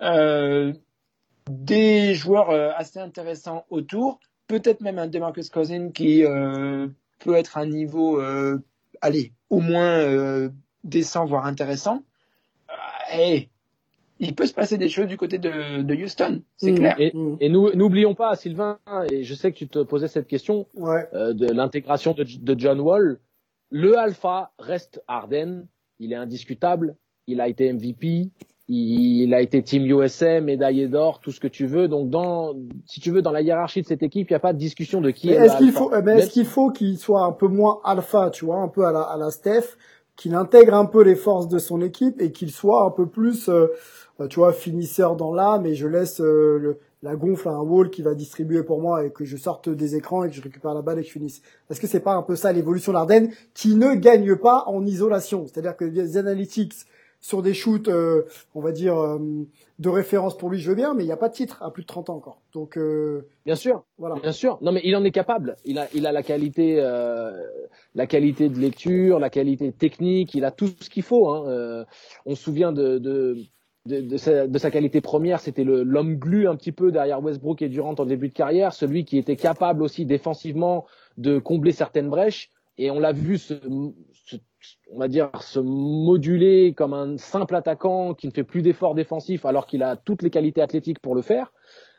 Euh, 0.02 0.72
des 1.50 2.14
joueurs 2.14 2.50
euh, 2.50 2.70
assez 2.76 2.98
intéressants 2.98 3.64
autour, 3.70 4.18
peut-être 4.48 4.80
même 4.80 4.98
un 4.98 5.06
Demarcus 5.06 5.48
Cousins 5.48 5.90
qui 5.92 6.24
euh, 6.24 6.88
peut 7.20 7.34
être 7.34 7.56
un 7.56 7.66
niveau, 7.66 8.20
euh, 8.20 8.58
allez, 9.00 9.32
au 9.48 9.60
moins 9.60 10.50
décent, 10.84 11.24
voire 11.24 11.46
intéressant. 11.46 12.02
et 13.16 13.48
il 14.18 14.34
peut 14.34 14.46
se 14.46 14.54
passer 14.54 14.78
des 14.78 14.88
choses 14.88 15.06
du 15.06 15.16
côté 15.16 15.38
de, 15.38 15.82
de 15.82 15.94
Houston, 15.94 16.42
c'est 16.56 16.72
mmh, 16.72 16.76
clair. 16.76 16.96
Et, 16.98 17.12
et 17.40 17.48
nous 17.48 17.70
n'oublions 17.74 18.14
pas, 18.14 18.34
Sylvain, 18.34 18.78
et 19.10 19.24
je 19.24 19.34
sais 19.34 19.52
que 19.52 19.58
tu 19.58 19.68
te 19.68 19.82
posais 19.82 20.08
cette 20.08 20.26
question 20.26 20.66
ouais. 20.74 21.06
euh, 21.12 21.34
de 21.34 21.46
l'intégration 21.46 22.12
de, 22.12 22.24
de, 22.24 22.58
John 22.58 22.80
Wall. 22.80 23.18
Le 23.70 23.98
alpha 23.98 24.52
reste 24.58 25.02
Harden, 25.08 25.66
il 25.98 26.12
est 26.12 26.16
indiscutable, 26.16 26.96
il 27.26 27.40
a 27.40 27.48
été 27.48 27.72
MVP, 27.72 28.30
il, 28.68 29.32
a 29.34 29.40
été 29.40 29.62
Team 29.62 29.86
USA, 29.86 30.40
médaillé 30.40 30.88
d'or, 30.88 31.20
tout 31.20 31.30
ce 31.30 31.40
que 31.40 31.48
tu 31.48 31.66
veux. 31.66 31.88
Donc, 31.88 32.10
dans, 32.10 32.54
si 32.84 33.00
tu 33.00 33.10
veux, 33.10 33.22
dans 33.22 33.30
la 33.30 33.42
hiérarchie 33.42 33.82
de 33.82 33.86
cette 33.86 34.02
équipe, 34.02 34.28
il 34.30 34.32
n'y 34.32 34.36
a 34.36 34.40
pas 34.40 34.52
de 34.52 34.58
discussion 34.58 35.00
de 35.00 35.10
qui 35.10 35.28
mais 35.28 35.34
est, 35.34 35.46
est-ce 35.46 35.58
qu'il 35.58 35.72
faut, 35.72 35.90
Mais 36.02 36.18
est-ce 36.18 36.30
qu'il 36.30 36.46
faut 36.46 36.70
qu'il 36.70 36.98
soit 36.98 37.22
un 37.22 37.32
peu 37.32 37.48
moins 37.48 37.80
alpha, 37.84 38.30
tu 38.30 38.44
vois, 38.44 38.56
un 38.56 38.68
peu 38.68 38.84
à 38.84 38.92
la, 38.92 39.02
à 39.02 39.16
la 39.16 39.30
Steph, 39.30 39.76
qu'il 40.16 40.34
intègre 40.34 40.74
un 40.74 40.86
peu 40.86 41.02
les 41.02 41.14
forces 41.14 41.48
de 41.48 41.58
son 41.58 41.80
équipe 41.80 42.20
et 42.20 42.32
qu'il 42.32 42.50
soit 42.50 42.84
un 42.84 42.90
peu 42.90 43.06
plus 43.06 43.48
euh, 43.48 44.28
tu 44.28 44.40
vois, 44.40 44.52
finisseur 44.52 45.16
dans 45.16 45.34
l'âme 45.34 45.66
et 45.66 45.74
je 45.74 45.86
laisse 45.86 46.20
euh, 46.20 46.58
le, 46.58 46.80
la 47.06 47.14
gonfle 47.14 47.48
à 47.48 47.52
un 47.52 47.60
wall 47.60 47.90
qui 47.90 48.02
va 48.02 48.14
distribuer 48.14 48.64
pour 48.64 48.80
moi 48.80 49.04
et 49.04 49.10
que 49.10 49.24
je 49.24 49.36
sorte 49.36 49.68
des 49.68 49.94
écrans 49.94 50.24
et 50.24 50.28
que 50.28 50.34
je 50.34 50.42
récupère 50.42 50.74
la 50.74 50.82
balle 50.82 50.98
et 50.98 51.02
que 51.02 51.06
je 51.06 51.12
finisse. 51.12 51.40
Est-ce 51.70 51.80
que 51.80 51.86
c'est 51.86 52.00
pas 52.00 52.14
un 52.14 52.22
peu 52.22 52.34
ça 52.34 52.52
l'évolution 52.52 52.92
d'Arden 52.92 53.30
qui 53.54 53.76
ne 53.76 53.94
gagne 53.94 54.34
pas 54.34 54.64
en 54.66 54.84
isolation? 54.84 55.46
C'est-à-dire 55.46 55.76
que 55.76 55.84
les 55.84 56.16
analytics 56.16 56.74
sur 57.20 57.42
des 57.42 57.54
shoots, 57.54 57.88
euh, 57.88 58.24
on 58.54 58.60
va 58.60 58.72
dire, 58.72 58.98
euh, 58.98 59.18
de 59.78 59.88
référence 59.88 60.36
pour 60.36 60.50
lui, 60.50 60.58
je 60.58 60.68
veux 60.68 60.74
bien, 60.74 60.94
mais 60.94 61.04
il 61.04 61.06
n'y 61.06 61.12
a 61.12 61.16
pas 61.16 61.28
de 61.28 61.34
titre 61.34 61.62
à 61.62 61.70
plus 61.70 61.82
de 61.82 61.86
30 61.86 62.10
ans 62.10 62.16
encore. 62.16 62.42
Donc, 62.52 62.76
euh, 62.76 63.26
bien 63.44 63.54
sûr, 63.54 63.84
voilà. 63.98 64.16
bien 64.16 64.32
sûr. 64.32 64.58
Non, 64.60 64.72
mais 64.72 64.80
il 64.84 64.94
en 64.96 65.04
est 65.04 65.12
capable. 65.12 65.56
Il 65.64 65.78
a, 65.78 65.88
il 65.94 66.06
a 66.06 66.12
la 66.12 66.22
qualité, 66.24 66.76
euh, 66.80 67.30
la 67.94 68.06
qualité 68.06 68.48
de 68.48 68.58
lecture, 68.58 69.20
la 69.20 69.30
qualité 69.30 69.72
technique. 69.72 70.34
Il 70.34 70.44
a 70.44 70.50
tout 70.50 70.68
ce 70.80 70.90
qu'il 70.90 71.04
faut. 71.04 71.28
Hein. 71.28 71.84
on 72.26 72.34
se 72.34 72.42
souvient 72.42 72.72
de, 72.72 72.98
de 72.98 73.36
de, 73.86 74.00
de, 74.00 74.16
sa, 74.16 74.46
de, 74.46 74.58
sa, 74.58 74.70
qualité 74.70 75.00
première, 75.00 75.40
c'était 75.40 75.64
l'homme 75.64 76.16
glu 76.16 76.48
un 76.48 76.56
petit 76.56 76.72
peu 76.72 76.92
derrière 76.92 77.22
Westbrook 77.22 77.62
et 77.62 77.68
Durant 77.68 77.94
en 77.98 78.04
début 78.04 78.28
de 78.28 78.34
carrière, 78.34 78.72
celui 78.72 79.04
qui 79.04 79.18
était 79.18 79.36
capable 79.36 79.82
aussi 79.82 80.04
défensivement 80.04 80.86
de 81.16 81.38
combler 81.38 81.72
certaines 81.72 82.08
brèches. 82.08 82.50
Et 82.78 82.90
on 82.90 83.00
l'a 83.00 83.12
vu 83.12 83.38
se, 83.38 83.54
se, 84.12 84.36
on 84.92 84.98
va 84.98 85.08
dire, 85.08 85.30
se 85.40 85.58
moduler 85.58 86.74
comme 86.74 86.92
un 86.92 87.16
simple 87.16 87.54
attaquant 87.54 88.12
qui 88.12 88.26
ne 88.26 88.32
fait 88.32 88.44
plus 88.44 88.62
d'efforts 88.62 88.94
défensifs 88.94 89.46
alors 89.46 89.66
qu'il 89.66 89.82
a 89.82 89.96
toutes 89.96 90.22
les 90.22 90.30
qualités 90.30 90.60
athlétiques 90.60 91.00
pour 91.00 91.14
le 91.14 91.22
faire. 91.22 91.52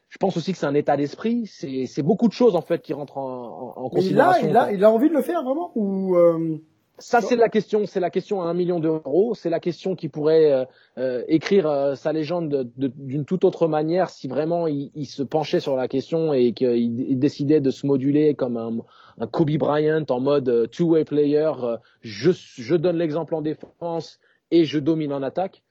Je 0.10 0.18
pense 0.18 0.38
aussi 0.38 0.52
que 0.52 0.58
c'est 0.58 0.68
un 0.68 0.76
état 0.76 0.96
d'esprit. 0.96 1.48
C'est 1.48 2.04
beaucoup 2.04 2.28
de 2.28 2.34
choses 2.34 2.56
en 2.56 2.62
fait 2.62 2.82
qui 2.82 2.94
rentrent 2.94 3.18
en, 3.18 3.74
en, 3.76 3.84
en 3.86 3.90
considération. 3.90 4.48
Il 4.48 4.56
a, 4.56 4.68
il 4.68 4.72
a, 4.72 4.74
il 4.74 4.84
a 4.84 4.92
envie 4.92 5.10
de 5.10 5.14
le 5.14 5.22
faire 5.22 5.44
vraiment 5.44 5.72
ou 5.76 6.16
euh... 6.16 6.60
Ça, 7.00 7.22
c'est 7.22 7.36
la 7.36 7.50
question. 7.50 7.86
C'est 7.86 8.00
la 8.00 8.10
question 8.10 8.42
à 8.42 8.46
un 8.46 8.54
million 8.54 8.80
d'euros. 8.80 9.36
C'est 9.36 9.50
la 9.50 9.60
question 9.60 9.96
qui 9.96 10.10
pourrait 10.10 10.52
euh, 10.52 10.66
euh, 10.98 11.24
écrire 11.28 11.68
euh, 11.68 11.96
sa 11.96 12.12
légende 12.12 12.72
d'une 12.76 13.26
toute 13.26 13.44
autre 13.44 13.68
manière 13.68 14.10
si 14.10 14.28
vraiment 14.28 14.66
il, 14.66 14.92
il, 14.96 15.06
se 15.06 15.22
penchait 15.22 15.60
sur 15.60 15.76
la 15.76 15.88
question 15.88 16.34
et 16.34 16.54
qu'il 16.54 17.20
décidait 17.20 17.62
de 17.62 17.70
se 17.70 17.86
moduler 17.86 18.34
comme 18.34 18.58
un, 18.58 18.78
un 19.20 19.28
Kobe 19.28 19.58
Bryant 19.58 20.06
en 20.10 20.20
mode 20.20 20.50
euh, 20.50 20.68
two-way 20.68 21.06
player. 21.06 21.52
Euh, 21.64 21.78
je, 22.02 22.32
je 22.32 22.76
donne 22.76 22.98
l'exemple 22.98 23.36
en 23.36 23.42
défense 23.42 24.20
et 24.52 24.66
je 24.66 24.80
domine 24.80 25.14
en 25.14 25.24
attaque. 25.24 25.64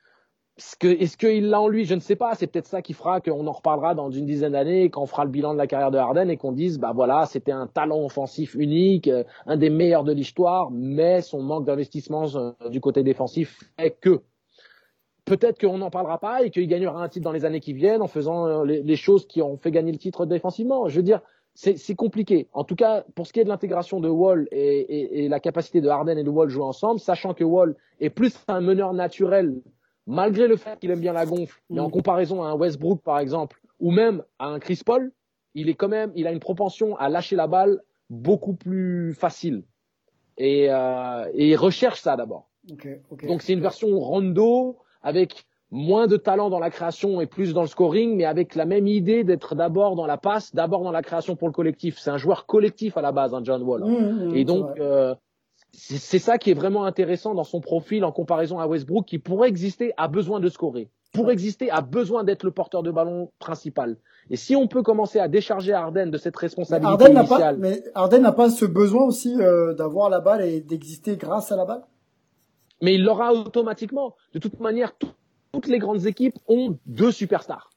Est-ce 0.59 1.19
qu'il 1.19 1.51
l'a 1.51 1.61
en 1.61 1.69
lui? 1.69 1.85
Je 1.85 1.95
ne 1.95 2.01
sais 2.01 2.17
pas. 2.17 2.35
C'est 2.35 2.47
peut-être 2.47 2.67
ça 2.67 2.81
qui 2.81 2.95
fera 2.95 3.21
qu'on 3.21 3.47
en 3.47 3.53
reparlera 3.53 3.95
dans 3.95 4.11
une 4.11 4.25
dizaine 4.25 4.53
d'années, 4.53 4.89
quand 4.89 5.03
on 5.03 5.07
fera 5.07 5.27
le 5.27 5.31
bilan 5.31 5.53
de 5.53 5.59
la 5.59 5.67
carrière 5.67 5.91
de 5.91 5.99
Harden 5.99 6.31
et 6.31 6.39
qu'on 6.39 6.53
dise 6.53 6.79
bah 6.79 6.93
voilà, 6.95 7.27
c'était 7.27 7.53
un 7.53 7.67
talent 7.67 8.03
offensif 8.03 8.55
unique, 8.55 9.09
euh, 9.09 9.25
un 9.45 9.59
des 9.59 9.69
meilleurs 9.69 10.05
de 10.05 10.13
l'histoire, 10.13 10.71
mais 10.71 11.21
son 11.21 11.43
manque 11.43 11.67
d'investissement 11.67 12.27
euh, 12.37 12.53
du 12.71 12.81
côté 12.81 13.03
défensif 13.03 13.71
fait 13.79 13.99
que 14.01 14.23
peut-être 15.27 15.61
qu'on 15.61 15.77
n'en 15.77 15.91
parlera 15.91 16.19
pas 16.19 16.43
et 16.43 16.51
qu'il 16.51 16.67
gagnera 16.69 17.03
un 17.03 17.09
titre 17.11 17.25
dans 17.25 17.33
les 17.33 17.45
années 17.45 17.61
qui 17.61 17.75
viennent 17.75 18.01
en 18.01 18.07
faisant 18.07 18.47
euh, 18.47 18.65
les, 18.65 18.97
choses 18.97 19.27
qui 19.27 19.43
ont 19.43 19.59
fait 19.59 19.71
gagner 19.71 19.93
le 19.93 19.99
titre 19.99 20.25
défensivement. 20.25 20.89
Je 20.89 20.97
veux 20.97 21.03
dire, 21.03 21.21
c'est 21.55 21.95
compliqué. 21.95 22.49
En 22.53 22.65
tout 22.65 22.77
cas, 22.77 23.05
pour 23.15 23.27
ce 23.27 23.33
qui 23.33 23.41
est 23.41 23.45
de 23.45 23.49
l'intégration 23.49 23.99
de 23.99 24.09
Wall 24.11 24.47
et, 24.53 24.59
et, 24.59 25.25
et, 25.25 25.29
la 25.29 25.41
capacité 25.41 25.81
de 25.81 25.89
Harden 25.89 26.19
et 26.19 26.23
de 26.23 26.29
Wall 26.29 26.51
jouer 26.51 26.65
ensemble, 26.65 27.01
sachant 27.01 27.33
que 27.33 27.45
Wall 27.45 27.77
est 27.99 28.11
plus 28.11 28.39
un 28.47 28.61
meneur 28.61 28.93
naturel 28.93 29.63
malgré 30.07 30.49
le 30.49 30.57
fait 30.57 30.79
qu'il 30.79 30.91
aime 30.91 31.01
bien 31.01 31.13
la 31.13 31.27
gonfle, 31.27 31.61
mais 31.71 31.81
en 31.81 31.89
mm. 31.89 31.93
comparaison 31.93 32.43
à 32.43 32.49
un 32.49 32.55
Westbrook 32.55 33.03
par 33.03 33.19
exemple, 33.19 33.61
ou 33.81 33.91
même 33.91 34.23
à 34.39 34.47
un 34.47 34.59
Chris 34.59 34.81
Paul, 34.85 35.13
il 35.55 35.69
est 35.69 35.75
quand 35.75 35.89
même, 35.89 36.13
il 36.15 36.27
a 36.27 36.33
une 36.33 36.41
propension 36.41 36.97
à 36.97 37.09
lâcher 37.09 37.37
la 37.37 37.47
balle 37.47 37.81
beaucoup 38.11 38.55
plus 38.55 39.15
facile. 39.15 39.65
Et, 40.39 40.71
euh, 40.71 41.31
et 41.35 41.49
il 41.51 41.57
recherche 41.57 42.01
ça 42.01 42.17
d'abord. 42.17 42.49
Okay, 42.71 43.01
okay. 43.11 43.27
Donc 43.27 43.43
c'est 43.43 43.53
une 43.53 43.61
version 43.61 43.89
rondo 43.99 44.77
avec 45.03 45.47
moins 45.71 46.07
de 46.07 46.17
talent 46.17 46.51
dans 46.51 46.59
la 46.59 46.71
création 46.71 47.21
et 47.21 47.27
plus 47.27 47.53
dans 47.53 47.63
le 47.63 47.69
scoring, 47.69 48.17
mais 48.17 48.25
avec 48.25 48.55
la 48.55 48.67
même 48.67 48.87
idée 48.87 49.25
d'être 49.25 49.55
d'abord 49.55 49.97
dans 49.97 50.07
la 50.07 50.17
passe, 50.17 50.55
d'abord 50.55 50.83
dans 50.83 50.93
la 50.93 51.03
création 51.03 51.37
pour 51.37 51.49
le 51.49 51.53
collectif. 51.53 51.99
C'est 51.99 52.11
un 52.11 52.19
joueur 52.19 52.47
collectif 52.47 52.97
à 52.97 53.03
la 53.03 53.13
base, 53.13 53.35
hein, 53.35 53.41
John 53.43 53.63
Wall. 53.63 53.83
Mmh, 53.83 54.31
mmh, 54.31 54.37
et 54.37 54.45
donc, 54.45 54.79
euh, 54.79 55.15
c'est 55.79 56.19
ça 56.19 56.39
qui 56.39 56.51
est 56.51 56.55
vraiment 56.55 56.85
intéressant 56.85 57.35
dans 57.35 57.45
son 57.45 57.61
profil 57.61 58.05
en 58.05 58.13
comparaison 58.13 58.59
à 58.59 58.67
Westbrook, 58.67 59.05
qui 59.05 59.19
pourrait 59.19 59.49
exister 59.49 59.93
a 59.99 60.09
besoin 60.09 60.41
de 60.41 60.49
scorer, 60.49 60.89
pour 61.13 61.31
exister 61.31 61.71
a 61.71 61.83
besoin 61.83 62.25
d'être 62.25 62.45
le 62.45 62.51
porteur 62.51 62.83
de 62.83 62.91
ballon 62.91 63.31
principal. 63.39 63.99
Et 64.31 64.37
si 64.37 64.57
on 64.57 64.69
peut 64.69 64.83
commencer 64.83 65.19
à 65.19 65.29
décharger 65.29 65.73
Arden 65.73 66.11
de 66.11 66.19
cette 66.19 66.37
responsabilité 66.37 67.05
Arden 67.05 67.19
initiale, 67.19 67.57
pas, 67.57 67.61
mais 67.61 67.83
Arden 67.95 68.23
n'a 68.23 68.33
pas 68.33 68.51
ce 68.51 68.65
besoin 68.65 69.05
aussi 69.05 69.35
euh, 69.41 69.75
d'avoir 69.75 70.09
la 70.09 70.21
balle 70.21 70.45
et 70.45 70.61
d'exister 70.61 71.17
grâce 71.17 71.53
à 71.53 71.57
la 71.57 71.65
balle? 71.65 71.83
Mais 72.83 72.95
il 72.95 73.05
l'aura 73.05 73.33
automatiquement. 73.33 74.17
De 74.33 74.39
toute 74.39 74.59
manière, 74.61 74.97
tout, 74.97 75.13
toutes 75.53 75.69
les 75.69 75.79
grandes 75.79 76.07
équipes 76.07 76.39
ont 76.49 76.79
deux 76.87 77.13
superstars. 77.13 77.71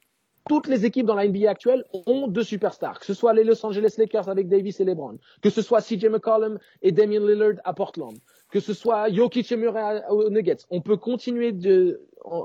Toutes 0.49 0.67
les 0.67 0.83
équipes 0.83 1.05
dans 1.05 1.13
la 1.13 1.27
NBA 1.27 1.47
actuelle 1.47 1.85
ont 2.07 2.27
deux 2.27 2.41
superstars, 2.41 2.99
que 2.99 3.05
ce 3.05 3.13
soit 3.13 3.33
les 3.33 3.43
Los 3.43 3.63
Angeles 3.63 3.93
Lakers 3.99 4.29
avec 4.29 4.47
Davis 4.47 4.79
et 4.79 4.83
LeBron, 4.83 5.19
que 5.43 5.51
ce 5.51 5.61
soit 5.61 5.79
CJ 5.79 6.05
McCollum 6.05 6.57
et 6.81 6.91
Damian 6.91 7.23
Lillard 7.23 7.61
à 7.65 7.73
Portland, 7.75 8.17
que 8.49 8.59
ce 8.59 8.73
soit 8.73 9.11
Jokic 9.11 9.51
et 9.51 9.57
Murray 9.57 10.01
aux 10.09 10.31
Nuggets. 10.31 10.65
On 10.71 10.81
peut 10.81 10.97
continuer 10.97 11.51
de, 11.51 12.01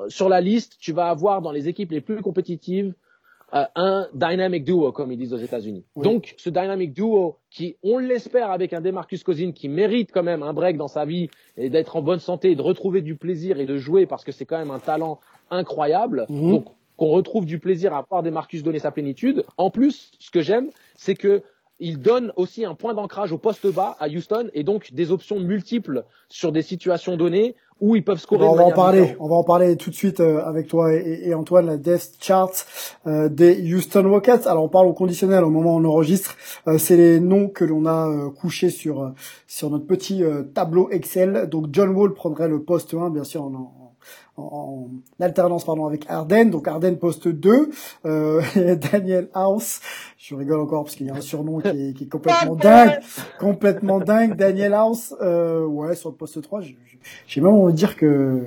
sur 0.08 0.28
la 0.28 0.42
liste. 0.42 0.76
Tu 0.78 0.92
vas 0.92 1.08
avoir 1.08 1.40
dans 1.40 1.50
les 1.50 1.66
équipes 1.66 1.92
les 1.92 2.02
plus 2.02 2.20
compétitives 2.20 2.92
euh, 3.54 3.64
un 3.74 4.06
dynamic 4.12 4.64
duo, 4.64 4.92
comme 4.92 5.10
ils 5.10 5.16
disent 5.16 5.32
aux 5.32 5.38
États-Unis. 5.38 5.86
Oui. 5.96 6.02
Donc, 6.04 6.34
ce 6.36 6.50
dynamic 6.50 6.92
duo 6.92 7.38
qui, 7.50 7.78
on 7.82 7.96
l'espère, 7.96 8.50
avec 8.50 8.74
un 8.74 8.82
Demarcus 8.82 9.24
Cousins 9.24 9.52
qui 9.52 9.70
mérite 9.70 10.12
quand 10.12 10.22
même 10.22 10.42
un 10.42 10.52
break 10.52 10.76
dans 10.76 10.88
sa 10.88 11.06
vie 11.06 11.30
et 11.56 11.70
d'être 11.70 11.96
en 11.96 12.02
bonne 12.02 12.18
santé, 12.18 12.50
et 12.50 12.54
de 12.54 12.62
retrouver 12.62 13.00
du 13.00 13.16
plaisir 13.16 13.60
et 13.60 13.64
de 13.64 13.78
jouer 13.78 14.04
parce 14.04 14.24
que 14.24 14.32
c'est 14.32 14.44
quand 14.44 14.58
même 14.58 14.72
un 14.72 14.78
talent 14.78 15.20
incroyable. 15.50 16.26
Mhm. 16.28 16.50
Donc, 16.50 16.66
qu'on 16.96 17.08
retrouve 17.08 17.46
du 17.46 17.58
plaisir 17.58 17.94
à 17.94 18.04
voir 18.08 18.22
Demarcus 18.22 18.62
donner 18.62 18.78
sa 18.78 18.90
plénitude. 18.90 19.44
En 19.56 19.70
plus, 19.70 20.12
ce 20.18 20.30
que 20.30 20.40
j'aime, 20.40 20.70
c'est 20.96 21.14
que 21.14 21.42
il 21.80 22.00
donne 22.00 22.32
aussi 22.36 22.64
un 22.64 22.74
point 22.74 22.94
d'ancrage 22.94 23.32
au 23.32 23.38
poste 23.38 23.66
bas 23.66 23.96
à 23.98 24.08
Houston 24.08 24.48
et 24.54 24.62
donc 24.62 24.92
des 24.92 25.10
options 25.10 25.40
multiples 25.40 26.04
sur 26.28 26.52
des 26.52 26.62
situations 26.62 27.16
données 27.16 27.56
où 27.80 27.96
ils 27.96 28.04
peuvent 28.04 28.20
scorer. 28.20 28.46
On 28.46 28.54
va 28.54 28.64
en 28.64 28.70
parler. 28.70 29.00
différente. 29.00 29.20
On 29.20 29.28
va 29.28 29.34
en 29.34 29.42
parler 29.42 29.76
tout 29.76 29.90
de 29.90 29.94
suite 29.94 30.20
euh, 30.20 30.44
avec 30.44 30.68
toi 30.68 30.94
et, 30.94 31.22
et 31.24 31.34
Antoine, 31.34 31.66
la 31.66 31.76
Death 31.76 32.12
Chart 32.20 32.52
euh, 33.06 33.28
des 33.28 33.74
Houston 33.74 34.08
Rockets. 34.08 34.46
Alors 34.46 34.64
on 34.64 34.68
parle 34.68 34.86
au 34.86 34.92
conditionnel 34.92 35.42
au 35.42 35.50
moment 35.50 35.74
où 35.74 35.80
on 35.80 35.84
enregistre. 35.84 36.36
Euh, 36.68 36.78
c'est 36.78 36.96
les 36.96 37.18
noms 37.18 37.48
que 37.48 37.64
l'on 37.64 37.86
a 37.86 38.08
euh, 38.08 38.30
couchés 38.30 38.70
sur 38.70 39.12
sur 39.48 39.70
notre 39.70 39.86
petit 39.86 40.22
tableau 40.54 40.88
Excel. 40.90 41.48
Donc 41.50 41.66
John 41.72 41.90
Wall 41.90 42.14
prendrait 42.14 42.48
le 42.48 42.62
poste 42.62 42.94
1, 42.94 43.10
bien 43.10 43.24
sûr, 43.24 43.42
en, 43.42 43.93
en, 44.36 44.42
en 45.20 45.22
alternance 45.24 45.64
pardon 45.64 45.86
avec 45.86 46.04
Arden. 46.08 46.50
Donc 46.50 46.66
Arden 46.68 46.96
poste 46.98 47.28
2. 47.28 47.70
Euh, 48.06 48.42
et 48.56 48.76
Daniel 48.76 49.28
House. 49.34 49.80
Je 50.18 50.34
rigole 50.34 50.60
encore 50.60 50.84
parce 50.84 50.96
qu'il 50.96 51.06
y 51.06 51.10
a 51.10 51.14
un 51.14 51.20
surnom 51.20 51.60
qui 51.60 51.68
est, 51.68 51.92
qui 51.94 52.04
est 52.04 52.08
complètement 52.08 52.54
dingue, 52.56 52.98
complètement 53.38 53.98
dingue. 54.00 54.36
Daniel 54.36 54.74
House, 54.74 55.14
euh, 55.20 55.64
ouais, 55.66 55.94
sur 55.94 56.10
le 56.10 56.16
poste 56.16 56.40
3. 56.42 56.60
je- 56.60 56.68
je- 56.86 56.96
J'ai 57.26 57.40
même 57.40 57.52
envie 57.54 57.72
de 57.72 57.76
dire 57.78 57.96
que 57.96 58.44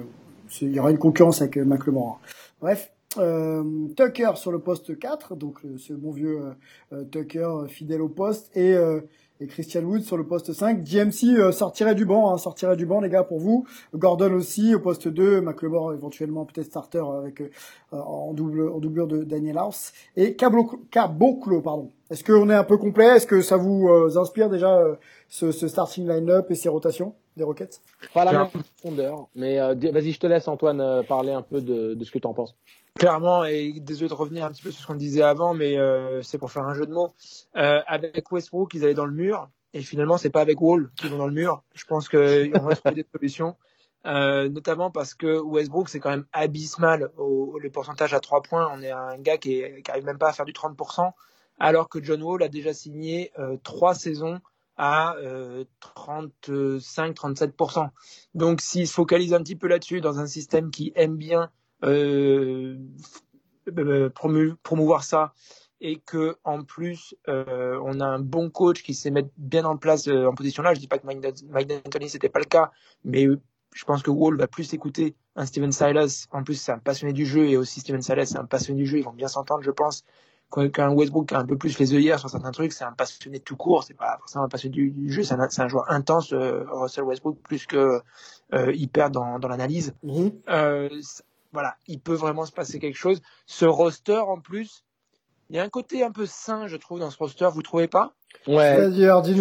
il 0.61 0.71
y 0.73 0.79
aura 0.79 0.91
une 0.91 0.97
concurrence 0.97 1.41
avec 1.41 1.57
euh, 1.57 1.65
McLemore. 1.65 2.19
Bref, 2.61 2.91
euh, 3.19 3.63
Tucker 3.95 4.31
sur 4.35 4.51
le 4.51 4.59
poste 4.59 4.97
4, 4.97 5.35
donc 5.35 5.59
euh, 5.65 5.77
ce 5.77 5.93
bon 5.93 6.11
vieux 6.11 6.39
euh, 6.41 6.53
euh, 6.93 7.03
Tucker 7.03 7.49
fidèle 7.67 8.01
au 8.01 8.09
poste, 8.09 8.49
et, 8.55 8.73
euh, 8.73 9.01
et 9.39 9.47
Christian 9.47 9.83
Wood 9.83 10.01
sur 10.01 10.17
le 10.17 10.25
poste 10.25 10.51
5. 10.53 10.83
GMC 10.83 11.37
euh, 11.37 11.51
sortirait 11.51 11.95
du 11.95 12.05
banc, 12.05 12.33
hein, 12.33 12.37
sortirait 12.37 12.75
du 12.75 12.85
banc 12.85 13.01
les 13.01 13.09
gars 13.09 13.23
pour 13.23 13.39
vous. 13.39 13.65
Gordon 13.95 14.33
aussi 14.33 14.73
au 14.75 14.79
poste 14.79 15.07
2, 15.07 15.41
McLemore 15.41 15.93
éventuellement 15.93 16.45
peut-être 16.45 16.67
starter 16.67 17.01
avec 17.19 17.41
euh, 17.41 17.49
en 17.91 18.33
double 18.33 18.69
en 18.69 18.79
doublure 18.79 19.07
de 19.07 19.23
Daniel 19.23 19.57
House 19.57 19.93
et 20.15 20.35
Cablo- 20.35 20.81
Caboclo 20.91 21.61
pardon. 21.61 21.91
Est-ce 22.09 22.23
qu'on 22.23 22.49
est 22.49 22.55
un 22.55 22.63
peu 22.63 22.77
complet? 22.77 23.17
Est-ce 23.17 23.27
que 23.27 23.41
ça 23.41 23.57
vous 23.57 23.87
euh, 23.89 24.17
inspire 24.17 24.49
déjà 24.49 24.77
euh, 24.77 24.95
ce, 25.27 25.51
ce 25.51 25.67
starting 25.67 26.07
line-up 26.07 26.49
et 26.49 26.55
ces 26.55 26.69
rotations? 26.69 27.13
Des 27.37 27.43
Rockets 27.43 27.81
Pas 28.13 28.25
la 28.25 28.33
même 28.33 28.49
profondeur, 28.49 29.27
mais 29.35 29.59
euh, 29.59 29.75
vas-y, 29.91 30.11
je 30.11 30.19
te 30.19 30.27
laisse 30.27 30.47
Antoine 30.47 30.81
euh, 30.81 31.03
parler 31.03 31.31
un 31.31 31.41
peu 31.41 31.61
de, 31.61 31.93
de 31.93 32.03
ce 32.03 32.11
que 32.11 32.19
tu 32.19 32.27
en 32.27 32.33
penses. 32.33 32.55
Clairement, 32.95 33.45
et 33.45 33.73
désolé 33.79 34.09
de 34.09 34.13
revenir 34.13 34.43
un 34.43 34.51
petit 34.51 34.63
peu 34.63 34.71
sur 34.71 34.81
ce 34.81 34.87
qu'on 34.87 34.95
disait 34.95 35.21
avant, 35.21 35.53
mais 35.53 35.77
euh, 35.77 36.21
c'est 36.23 36.37
pour 36.37 36.51
faire 36.51 36.63
un 36.63 36.73
jeu 36.73 36.85
de 36.85 36.93
mots. 36.93 37.13
Avec 37.53 38.31
Westbrook, 38.31 38.73
ils 38.73 38.83
allaient 38.83 38.93
dans 38.93 39.05
le 39.05 39.13
mur, 39.13 39.49
et 39.73 39.81
finalement, 39.81 40.17
c'est 40.17 40.31
pas 40.31 40.41
avec 40.41 40.59
Wall 40.59 40.89
qu'ils 40.97 41.09
vont 41.09 41.17
dans 41.17 41.27
le 41.27 41.33
mur. 41.33 41.63
Je 41.75 41.85
pense 41.85 42.09
qu'on 42.09 42.17
va 42.17 42.75
trouver 42.75 42.95
des 42.95 43.05
solutions, 43.13 43.55
notamment 44.03 44.89
parce 44.89 45.13
que 45.13 45.39
Westbrook, 45.39 45.89
c'est 45.89 45.99
quand 45.99 46.09
même 46.09 46.25
abysmal 46.33 47.11
au, 47.17 47.59
le 47.59 47.69
pourcentage 47.69 48.13
à 48.13 48.19
trois 48.19 48.41
points. 48.41 48.67
On 48.73 48.81
est 48.81 48.91
un 48.91 49.17
gars 49.19 49.37
qui, 49.37 49.59
est, 49.59 49.83
qui 49.83 49.91
arrive 49.91 50.05
même 50.05 50.17
pas 50.17 50.29
à 50.29 50.33
faire 50.33 50.45
du 50.45 50.53
30%, 50.53 51.11
alors 51.59 51.89
que 51.89 52.03
John 52.03 52.21
Wall 52.23 52.43
a 52.43 52.49
déjà 52.49 52.73
signé 52.73 53.31
euh, 53.39 53.57
trois 53.63 53.93
saisons 53.93 54.39
à 54.77 55.15
euh, 55.17 55.65
35-37%. 55.81 57.89
Donc, 58.35 58.61
s'il 58.61 58.87
se 58.87 58.93
focalise 58.93 59.33
un 59.33 59.41
petit 59.41 59.55
peu 59.55 59.67
là-dessus, 59.67 60.01
dans 60.01 60.19
un 60.19 60.27
système 60.27 60.71
qui 60.71 60.91
aime 60.95 61.17
bien 61.17 61.49
euh, 61.83 62.77
euh, 63.77 64.09
promouvoir 64.63 65.03
ça 65.03 65.33
et 65.79 65.97
que 65.99 66.35
en 66.43 66.63
plus 66.63 67.15
euh, 67.27 67.79
on 67.83 67.99
a 67.99 68.05
un 68.05 68.19
bon 68.19 68.49
coach 68.49 68.81
qui 68.81 68.93
sait 68.93 69.11
mettre 69.11 69.29
bien 69.37 69.65
en 69.65 69.77
place 69.77 70.07
euh, 70.07 70.25
en 70.27 70.33
position 70.33 70.63
là. 70.63 70.73
Je 70.73 70.79
dis 70.79 70.87
pas 70.87 70.97
que 70.97 71.05
Mike, 71.05 71.21
Dan- 71.21 71.33
Mike 71.49 71.67
D'Antoni 71.67 72.09
c'était 72.09 72.29
pas 72.29 72.39
le 72.39 72.45
cas, 72.45 72.71
mais 73.03 73.27
euh, 73.27 73.39
je 73.75 73.85
pense 73.85 74.01
que 74.01 74.09
Wall 74.09 74.37
va 74.37 74.47
plus 74.47 74.73
écouter 74.73 75.15
un 75.35 75.45
Steven 75.45 75.71
Silas. 75.71 76.27
En 76.31 76.43
plus 76.43 76.55
c'est 76.55 76.71
un 76.71 76.79
passionné 76.79 77.13
du 77.13 77.25
jeu 77.25 77.47
et 77.47 77.57
aussi 77.57 77.81
Steven 77.81 78.01
Silas 78.01 78.27
c'est 78.27 78.39
un 78.39 78.45
passionné 78.45 78.81
du 78.81 78.87
jeu. 78.87 78.97
Ils 78.99 79.03
vont 79.03 79.13
bien 79.13 79.27
s'entendre, 79.27 79.63
je 79.63 79.71
pense. 79.71 80.03
Qu'un 80.49 80.69
qu'un 80.69 80.89
Westbrook 80.91 81.27
qui 81.27 81.35
a 81.35 81.39
un 81.39 81.45
peu 81.45 81.57
plus 81.57 81.77
les 81.77 81.93
œillères 81.93 82.19
sur 82.19 82.29
certains 82.29 82.51
trucs, 82.51 82.71
c'est 82.71 82.85
un 82.85 82.93
passionné 82.93 83.39
tout 83.41 83.57
court. 83.57 83.83
C'est 83.83 83.93
pas 83.93 84.17
forcément 84.19 84.45
un 84.45 84.47
passionné 84.49 84.73
du, 84.73 84.91
du 84.91 85.11
jeu, 85.11 85.23
c'est 85.23 85.33
un, 85.61 85.67
joueur 85.67 85.91
intense. 85.91 86.31
euh, 86.31 86.63
Russell 86.69 87.03
Westbrook 87.03 87.37
plus 87.43 87.65
que 87.65 88.01
euh, 88.53 88.71
hyper 88.73 89.09
dans, 89.11 89.39
dans 89.39 89.47
l'analyse. 89.49 89.93
Euh, 90.47 90.89
c- 91.01 91.21
voilà, 91.51 91.75
il 91.87 91.99
peut 91.99 92.13
vraiment 92.13 92.45
se 92.45 92.51
passer 92.53 92.79
quelque 92.79 92.95
chose. 92.97 93.21
Ce 93.45 93.65
roster, 93.65 94.17
en 94.19 94.39
plus, 94.39 94.85
il 95.49 95.55
y 95.57 95.59
a 95.59 95.63
un 95.63 95.69
côté 95.69 96.03
un 96.03 96.11
peu 96.11 96.25
sain, 96.25 96.67
je 96.67 96.77
trouve, 96.77 96.99
dans 96.99 97.09
ce 97.09 97.17
roster. 97.17 97.47
Vous 97.51 97.61
trouvez 97.61 97.87
pas? 97.89 98.13
Ouais. 98.47 98.75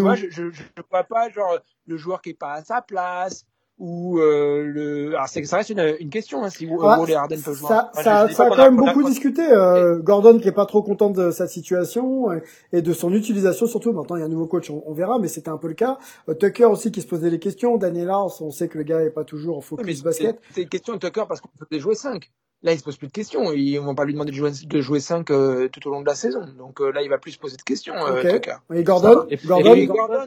Vois, 0.01 0.15
je, 0.17 0.29
je, 0.31 0.51
je 0.51 0.63
vois 0.91 1.05
pas 1.05 1.29
genre 1.31 1.59
le 1.87 1.97
joueur 1.97 2.21
qui 2.21 2.31
est 2.31 2.35
pas 2.35 2.55
à 2.55 2.65
sa 2.65 2.83
place 2.83 3.45
ou 3.79 4.19
euh, 4.19 4.63
le 4.65 5.09
alors 5.15 5.29
c'est 5.29 5.45
ça 5.45 5.59
reste 5.59 5.71
une, 5.71 5.97
une 6.01 6.09
question 6.09 6.43
hein, 6.43 6.49
si 6.51 6.67
Ah, 6.81 6.99
Wall 6.99 7.11
et 7.11 7.15
Harden 7.15 7.41
peuvent 7.43 7.55
jouer. 7.55 7.69
ça, 7.69 7.91
Moi, 7.95 8.03
ça, 8.03 8.29
ça 8.31 8.45
a 8.45 8.49
quand 8.49 8.57
même 8.57 8.77
beaucoup 8.77 9.03
discuté. 9.05 9.43
euh, 9.43 9.99
Gordon 9.99 10.39
qui 10.39 10.49
est 10.49 10.53
pas 10.53 10.65
trop 10.67 10.83
content 10.83 11.11
de 11.11 11.31
sa 11.31 11.47
situation 11.47 12.29
et 12.73 12.81
de 12.83 12.93
son 12.95 13.13
utilisation 13.13 13.67
surtout. 13.67 13.93
Maintenant 13.93 14.17
il 14.17 14.21
y 14.21 14.23
a 14.23 14.27
un 14.27 14.31
nouveau 14.31 14.47
coach, 14.47 14.71
on, 14.71 14.83
on 14.87 14.93
verra, 14.95 15.19
mais 15.19 15.29
c'était 15.29 15.51
un 15.51 15.59
peu 15.59 15.69
le 15.69 15.75
cas. 15.75 15.99
Euh, 16.29 16.35
Tucker 16.35 16.65
aussi 16.65 16.91
qui 16.91 17.03
se 17.03 17.07
posait 17.07 17.29
les 17.31 17.39
questions. 17.39 17.77
Daniel 17.77 18.09
House, 18.11 18.41
on 18.41 18.51
sait 18.51 18.69
que 18.69 18.79
le 18.79 18.85
gars 18.85 19.03
est 19.03 19.11
pas 19.11 19.25
toujours 19.25 19.57
en 19.57 19.61
Oui, 19.61 19.67
mais 19.79 19.83
focus 19.83 20.03
basket. 20.03 20.39
c'est 20.55 20.63
une 20.63 20.69
question 20.71 20.95
de 20.95 20.99
Tucker 20.99 21.25
parce 21.29 21.41
qu'on 21.43 21.49
peut 21.69 21.79
jouer 21.79 21.95
5. 21.95 22.31
Là, 22.63 22.73
il 22.73 22.79
se 22.79 22.85
pose 22.85 22.97
plus 22.97 23.07
de 23.09 23.13
questions. 23.13 23.53
Ils 23.53 23.77
vont 23.77 23.95
pas 23.95 24.07
lui 24.07 24.15
demander 24.15 24.31
de 24.33 24.37
jouer, 24.37 24.51
de 24.65 24.81
jouer 24.81 24.99
5 24.99 25.31
euh, 25.31 25.69
tout 25.69 25.87
au 25.87 25.91
long 25.93 26.01
de 26.01 26.07
la 26.07 26.15
saison. 26.15 26.41
Donc 26.59 26.81
euh, 26.81 26.91
là, 26.91 27.03
il 27.03 27.11
va 27.11 27.19
plus 27.19 27.33
se 27.33 27.39
poser 27.39 27.57
de 27.59 27.63
questions, 27.63 27.95
euh, 27.95 28.23
Ok. 28.23 28.29
Tucker. 28.31 28.57
Et 28.75 28.83
Gordon, 28.83 29.27
Et- 29.29 29.37
Gordon, 29.47 30.27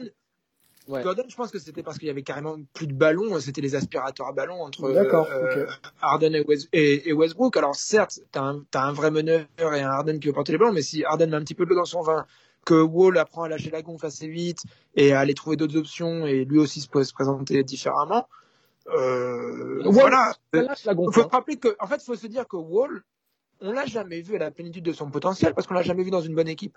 Ouais. 0.90 1.02
Gordon, 1.02 1.22
je 1.28 1.36
pense 1.36 1.50
que 1.50 1.58
c'était 1.58 1.82
parce 1.82 1.98
qu'il 1.98 2.08
y 2.08 2.10
avait 2.10 2.22
carrément 2.22 2.56
plus 2.74 2.86
de 2.86 2.92
ballons. 2.92 3.38
C'était 3.40 3.60
les 3.60 3.74
aspirateurs 3.74 4.26
à 4.26 4.32
ballons 4.32 4.60
entre 4.62 4.84
euh. 4.84 5.66
Harden 6.02 6.34
et, 6.34 6.44
West- 6.46 6.68
et- 6.72 7.08
et 7.08 7.12
Westbrook. 7.12 7.56
Alors 7.56 7.76
certes, 7.76 8.20
t'as 8.32 8.42
un, 8.42 8.64
t'as 8.70 8.82
un 8.82 8.92
vrai 8.92 9.10
meneur 9.10 9.46
et 9.58 9.80
un 9.82 9.90
Harden 9.90 10.18
qui 10.18 10.28
veut 10.28 10.34
porter 10.34 10.52
les 10.52 10.58
ballons, 10.58 10.72
mais 10.72 10.82
si 10.82 11.04
Harden 11.04 11.30
met 11.30 11.36
un 11.36 11.40
petit 11.42 11.54
peu 11.54 11.64
de 11.64 11.70
l'eau 11.70 11.76
dans 11.76 11.84
son 11.84 12.02
vin, 12.02 12.26
que 12.66 12.74
Wall 12.82 13.16
apprend 13.18 13.44
à 13.44 13.48
lâcher 13.48 13.70
la 13.70 13.80
gonfle 13.82 14.04
assez 14.06 14.28
vite 14.28 14.62
et 14.94 15.12
à 15.14 15.20
aller 15.20 15.32
trouver 15.34 15.56
d'autres 15.56 15.76
options 15.78 16.26
et 16.26 16.44
lui 16.44 16.58
aussi 16.58 16.80
se 16.80 16.88
peut 16.88 17.04
se 17.04 17.12
présenter 17.14 17.62
différemment. 17.64 18.28
Euh, 18.88 19.82
Wall, 19.84 19.92
voilà. 19.92 20.32
la 20.52 20.62
Il 20.86 20.94
gonfle, 20.94 21.12
faut 21.14 21.20
hein. 21.20 21.28
se 21.30 21.36
rappeler 21.36 21.56
que, 21.56 21.76
en 21.78 21.86
fait, 21.86 22.02
faut 22.02 22.14
se 22.16 22.26
dire 22.26 22.46
que 22.48 22.56
Wall, 22.56 23.02
on 23.60 23.72
l'a 23.72 23.86
jamais 23.86 24.20
vu 24.20 24.36
à 24.36 24.38
la 24.38 24.50
plénitude 24.50 24.84
de 24.84 24.92
son 24.92 25.10
potentiel 25.10 25.54
parce 25.54 25.66
qu'on 25.66 25.74
l'a 25.74 25.82
jamais 25.82 26.02
vu 26.02 26.10
dans 26.10 26.20
une 26.22 26.34
bonne 26.34 26.48
équipe. 26.48 26.76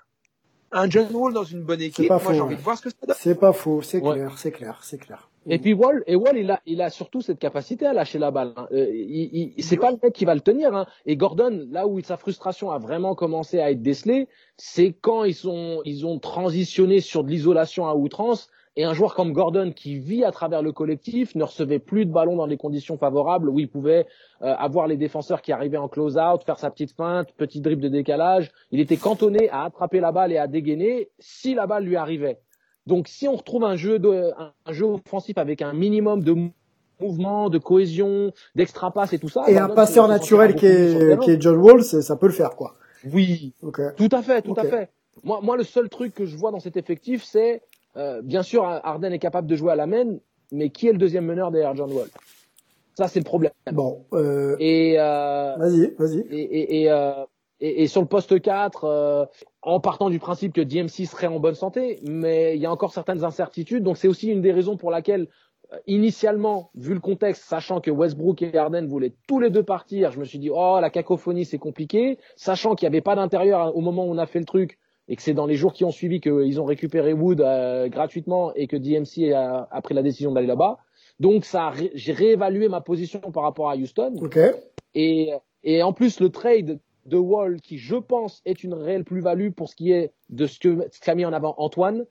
Un 0.74 0.90
John 0.90 1.08
Wall 1.14 1.34
dans 1.34 1.44
une 1.44 1.62
bonne 1.64 1.82
équipe, 1.82 2.08
pas 2.08 2.16
moi 2.16 2.20
faux, 2.20 2.30
j'ai 2.34 2.40
ouais. 2.40 2.46
envie 2.46 2.56
de 2.56 2.62
voir 2.62 2.78
ce 2.78 2.84
que 2.84 2.90
ça 2.90 2.96
donne. 3.08 3.16
c'est 3.20 3.40
pas 3.40 3.54
faux, 3.54 3.82
c'est 3.82 4.02
Ouais. 4.02 4.16
clair, 4.16 4.34
c'est 4.38 4.52
clair, 4.52 4.80
c'est 4.84 4.98
clair. 4.98 5.30
Et 5.46 5.60
puis 5.60 5.74
Wall, 5.74 6.04
et 6.08 6.16
Wall, 6.16 6.38
il 6.38 6.50
a, 6.52 6.62
il 6.66 6.82
a 6.82 6.90
surtout 6.90 7.20
cette 7.22 7.38
capacité 7.38 7.86
à 7.86 7.92
lâcher 7.94 8.18
la 8.18 8.32
balle. 8.32 8.54
hein. 8.56 8.68
Euh, 8.72 8.88
il, 8.94 9.52
il- 9.58 9.64
c'est 9.64 9.76
pas 9.76 9.92
le 9.92 9.98
mec 10.02 10.14
qui 10.14 10.24
va 10.24 10.34
le 10.36 10.42
tenir. 10.42 10.74
Hein. 10.74 10.86
Et 11.06 11.18
Gordon, 11.18 11.68
là 11.70 11.86
où 11.86 12.02
sa 12.02 12.16
frustration 12.16 12.72
a 12.72 12.80
vraiment 12.80 13.14
commencé 13.14 13.60
à 13.60 13.70
être 13.70 13.82
décelée, 13.82 14.30
c'est 14.58 14.96
quand 15.02 15.26
ils 15.26 15.36
sont, 15.36 15.82
ils 15.84 16.06
ont 16.06 16.18
transitionné 16.18 17.02
sur 17.02 17.26
de 17.26 17.30
l'isolation 17.30 17.86
à 17.88 17.94
outrance. 17.94 18.50
Et 18.76 18.84
un 18.86 18.94
joueur 18.94 19.14
comme 19.14 19.34
Gordon, 19.34 19.72
qui 19.72 20.00
vit 20.00 20.24
à 20.24 20.32
travers 20.32 20.64
le 20.64 20.72
collectif, 20.72 21.36
ne 21.36 21.44
recevait 21.44 21.78
plus 21.78 22.06
de 22.06 22.12
ballons 22.12 22.36
dans 22.36 22.48
des 22.48 22.58
conditions 22.58 22.98
favorables 22.98 23.48
où 23.50 23.60
il 23.60 23.70
pouvait 23.70 24.08
euh, 24.42 24.56
avoir 24.58 24.88
les 24.88 24.98
défenseurs 24.98 25.44
qui 25.44 25.52
arrivaient 25.52 25.78
en 25.78 25.88
close-out, 25.88 26.44
faire 26.44 26.58
sa 26.58 26.72
petite 26.72 26.92
feinte, 26.96 27.32
petit 27.38 27.62
dribble 27.62 27.84
de 27.84 27.90
décalage. 27.90 28.52
Il 28.72 28.80
était 28.80 28.98
cantonné 28.98 29.48
à 29.52 29.66
attraper 29.66 30.00
la 30.00 30.12
balle 30.12 30.32
et 30.32 30.38
à 30.40 30.48
dégainer 30.48 31.10
si 31.20 31.54
la 31.54 31.68
balle 31.68 31.84
lui 31.84 31.96
arrivait. 31.98 32.40
Donc, 32.88 33.08
si 33.08 33.28
on 33.28 33.36
retrouve 33.36 33.64
un 33.64 33.76
jeu, 33.76 34.00
de, 34.00 34.32
un, 34.38 34.74
jeu 34.74 34.86
offensif 34.86 35.38
avec 35.38 35.62
un 35.62 35.74
minimum 35.74 36.24
de 36.24 36.32
mou- 36.34 36.52
mouvement, 37.00 37.50
de 37.50 37.60
cohésion, 37.60 38.32
d'extra 38.56 38.92
passe 38.92 39.14
et 39.14 39.20
tout 39.20 39.30
ça. 39.30 39.44
Et 39.48 39.56
un 39.58 39.62
Gordon 39.68 39.76
passeur 39.76 40.06
se- 40.06 40.10
se 40.10 40.14
naturel 40.14 40.56
qui 40.56 40.66
est, 40.66 41.20
qui 41.22 41.32
est 41.32 41.40
John 41.42 41.58
Wall, 41.58 41.84
ça 41.84 42.16
peut 42.16 42.28
le 42.28 42.34
faire 42.34 42.56
quoi. 42.56 42.76
Oui, 43.14 43.54
Ok. 43.62 43.82
tout 43.98 44.10
à 44.12 44.22
fait, 44.24 44.42
tout 44.42 44.56
à 44.58 44.64
fait. 44.64 44.90
Moi, 45.24 45.40
moi, 45.44 45.58
le 45.58 45.64
seul 45.64 45.90
truc 45.90 46.14
que 46.16 46.26
je 46.26 46.36
vois 46.36 46.52
dans 46.52 46.60
cet 46.60 46.76
effectif, 46.76 47.24
c'est 47.24 47.62
euh, 47.98 48.22
bien 48.22 48.44
sûr 48.44 48.64
Harden 48.66 49.12
est 49.12 49.20
capable 49.20 49.48
de 49.48 49.56
jouer 49.56 49.72
à 49.72 49.76
la 49.76 49.88
main, 49.88 50.18
mais 50.52 50.70
qui 50.70 50.88
est 50.88 50.92
le 50.92 50.98
deuxième 50.98 51.26
meneur 51.26 51.52
derrière 51.52 51.76
John 51.76 51.92
Wall? 51.92 52.08
Ça, 52.96 53.08
c'est 53.08 53.20
le 53.20 53.26
problème. 53.26 53.52
Bon, 53.72 54.06
euh, 54.14 54.56
Et 54.60 55.00
euh, 55.00 55.56
vas-y, 55.58 55.96
vas-y. 55.98 56.20
et, 56.30 56.42
et, 56.42 56.82
et, 56.84 56.92
euh, 56.92 57.26
et, 57.60 57.84
et 57.84 57.88
sur 57.88 58.02
le 58.02 58.08
poste 58.08 58.40
4, 58.40 58.84
euh, 58.84 59.26
en 59.64 59.80
partant 59.80 60.12
du 60.12 60.20
principe 60.20 60.54
que 60.54 60.62
DMC 60.62 61.08
serait 61.08 61.28
en 61.28 61.40
bonne 61.40 61.56
santé, 61.56 62.00
mais 62.04 62.56
il 62.56 62.62
y 62.62 62.68
a 62.68 62.72
encore 62.72 62.94
certaines 62.94 63.24
incertitudes. 63.24 63.84
Donc 63.84 63.98
c'est 63.98 64.08
aussi 64.08 64.28
une 64.28 64.42
des 64.42 64.52
raisons 64.52 64.78
pour 64.78 64.92
laquelle, 64.92 65.28
euh, 65.72 65.78
initialement, 65.88 66.70
vu 66.76 66.94
le 66.94 67.00
contexte, 67.00 67.46
sachant 67.46 67.82
que 67.82 67.90
Westbrook 67.90 68.44
et 68.44 68.56
Harden 68.56 68.86
voulaient 68.86 69.16
tous 69.28 69.40
les 69.40 69.50
deux 69.50 69.64
partir, 69.64 70.12
je 70.12 70.20
me 70.20 70.26
suis 70.26 70.38
dit, 70.38 70.52
oh, 70.54 70.78
la 70.80 70.92
cacophonie, 70.92 71.46
c'est 71.46 71.58
compliqué. 71.58 72.20
Sachant 72.36 72.76
qu'il 72.76 72.88
n'y 72.88 72.94
avait 72.96 73.02
pas 73.02 73.16
d'intérieur 73.16 73.60
hein, 73.62 73.72
au 73.74 73.82
moment 73.82 74.06
où 74.06 74.12
on 74.12 74.20
a 74.20 74.28
fait 74.28 74.40
le 74.40 74.46
truc, 74.46 74.78
et 75.08 75.16
que 75.16 75.22
c'est 75.22 75.34
dans 75.34 75.46
les 75.46 75.56
jours 75.56 75.74
qui 75.74 75.84
ont 75.84 75.92
suivi 75.92 76.22
qu'ils 76.22 76.62
ont 76.62 76.66
récupéré 76.66 77.14
Wood 77.14 77.42
euh, 77.42 77.88
gratuitement 77.90 78.54
et 78.56 78.68
que 78.68 78.78
DMC 78.78 79.34
a, 79.34 79.68
a 79.70 79.82
pris 79.82 79.94
la 79.94 80.02
décision 80.04 80.32
d'aller 80.32 80.48
là-bas. 80.48 80.78
Donc 81.20 81.46
ça, 81.46 81.66
a 81.66 81.70
ré- 81.72 81.92
j'ai 81.94 82.14
réévalué 82.14 82.70
ma 82.70 82.82
position 82.82 83.20
par 83.20 83.44
rapport 83.44 83.70
à 83.70 83.76
Houston. 83.76 84.14
Ok. 84.22 84.40
Et, 84.96 85.32
et 85.64 85.84
en 85.84 85.94
plus, 85.94 86.20
le 86.20 86.30
trade 86.30 86.80
de 87.06 87.18
Wall, 87.18 87.60
qui 87.62 87.78
je 87.78 87.96
pense 87.96 88.42
est 88.46 88.64
une 88.64 88.74
réelle 88.74 89.04
plus-value 89.04 89.52
pour 89.52 89.68
ce 89.70 89.76
qui 89.76 89.92
est 89.92 90.14
de 90.30 90.48
ce 90.48 90.58
que 90.60 90.88
ce 90.92 91.00
qu'a 91.02 91.16
mis 91.16 91.26
en 91.26 91.34
avant 91.34 91.54
Antoine, 91.58 92.06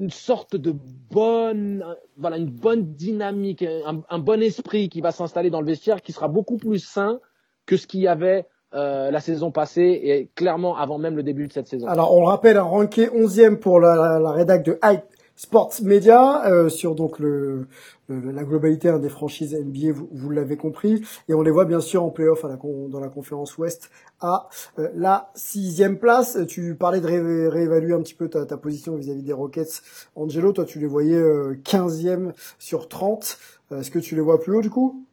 une 0.00 0.10
sorte 0.10 0.54
de 0.54 0.72
bonne, 1.10 1.84
voilà, 2.16 2.36
une 2.36 2.50
bonne 2.50 2.92
dynamique, 2.94 3.62
un, 3.62 4.02
un 4.08 4.18
bon 4.18 4.42
esprit 4.42 4.88
qui 4.88 5.00
va 5.00 5.10
s'installer 5.12 5.50
dans 5.50 5.60
le 5.60 5.66
vestiaire, 5.66 6.02
qui 6.02 6.12
sera 6.12 6.28
beaucoup 6.28 6.56
plus 6.58 6.78
sain 6.78 7.20
que 7.66 7.76
ce 7.76 7.86
qu'il 7.86 8.00
y 8.00 8.06
avait 8.06 8.46
euh, 8.74 9.10
la 9.10 9.20
saison 9.20 9.50
passée 9.50 10.00
et 10.02 10.28
clairement 10.34 10.76
avant 10.76 10.98
même 10.98 11.16
le 11.16 11.22
début 11.22 11.46
de 11.48 11.52
cette 11.52 11.68
saison. 11.68 11.86
Alors, 11.88 12.14
on 12.14 12.24
rappelle 12.24 12.56
un 12.56 12.62
ranké 12.62 13.06
11e 13.08 13.56
pour 13.56 13.80
la, 13.80 13.94
la, 13.96 14.18
la 14.18 14.30
rédac 14.30 14.62
de 14.64 14.78
Hype 14.84 15.02
Sports 15.36 15.74
Media 15.84 16.46
euh, 16.50 16.68
sur 16.68 16.96
donc 16.96 17.20
le, 17.20 17.68
le- 18.08 18.32
la 18.32 18.42
globalité 18.42 18.88
hein, 18.88 18.98
des 18.98 19.08
franchises 19.08 19.54
NBA, 19.54 19.92
vous, 19.92 20.08
vous 20.10 20.30
l'avez 20.30 20.56
compris, 20.56 21.00
et 21.28 21.34
on 21.34 21.42
les 21.42 21.52
voit 21.52 21.64
bien 21.64 21.78
sûr 21.80 22.02
en 22.02 22.10
playoff 22.10 22.44
à 22.44 22.48
la 22.48 22.56
dans 22.88 22.98
la 22.98 23.08
conférence 23.08 23.56
Ouest 23.56 23.88
à 24.20 24.48
euh, 24.80 24.88
la 24.96 25.30
sixième 25.36 25.98
place. 25.98 26.36
Euh, 26.36 26.44
Tu 26.44 26.74
parlais 26.74 27.00
de 27.00 27.06
ré- 27.06 27.48
réévaluer 27.48 27.94
un 27.94 28.00
petit 28.02 28.14
peu 28.14 28.28
ta, 28.28 28.46
ta 28.46 28.56
position 28.56 28.96
vis-à-vis 28.96 29.22
des 29.22 29.32
Rockets. 29.32 29.80
Angelo, 30.16 30.52
toi 30.52 30.64
tu 30.64 30.80
les 30.80 30.86
voyais 30.88 31.14
euh, 31.14 31.54
15e 31.64 32.32
sur 32.58 32.88
30. 32.88 33.38
Euh, 33.70 33.80
Est-ce 33.80 33.92
que 33.92 34.00
tu 34.00 34.16
les 34.16 34.20
vois 34.20 34.40
plus 34.40 34.56
haut 34.56 34.62
du 34.62 34.70
coup? 34.70 35.04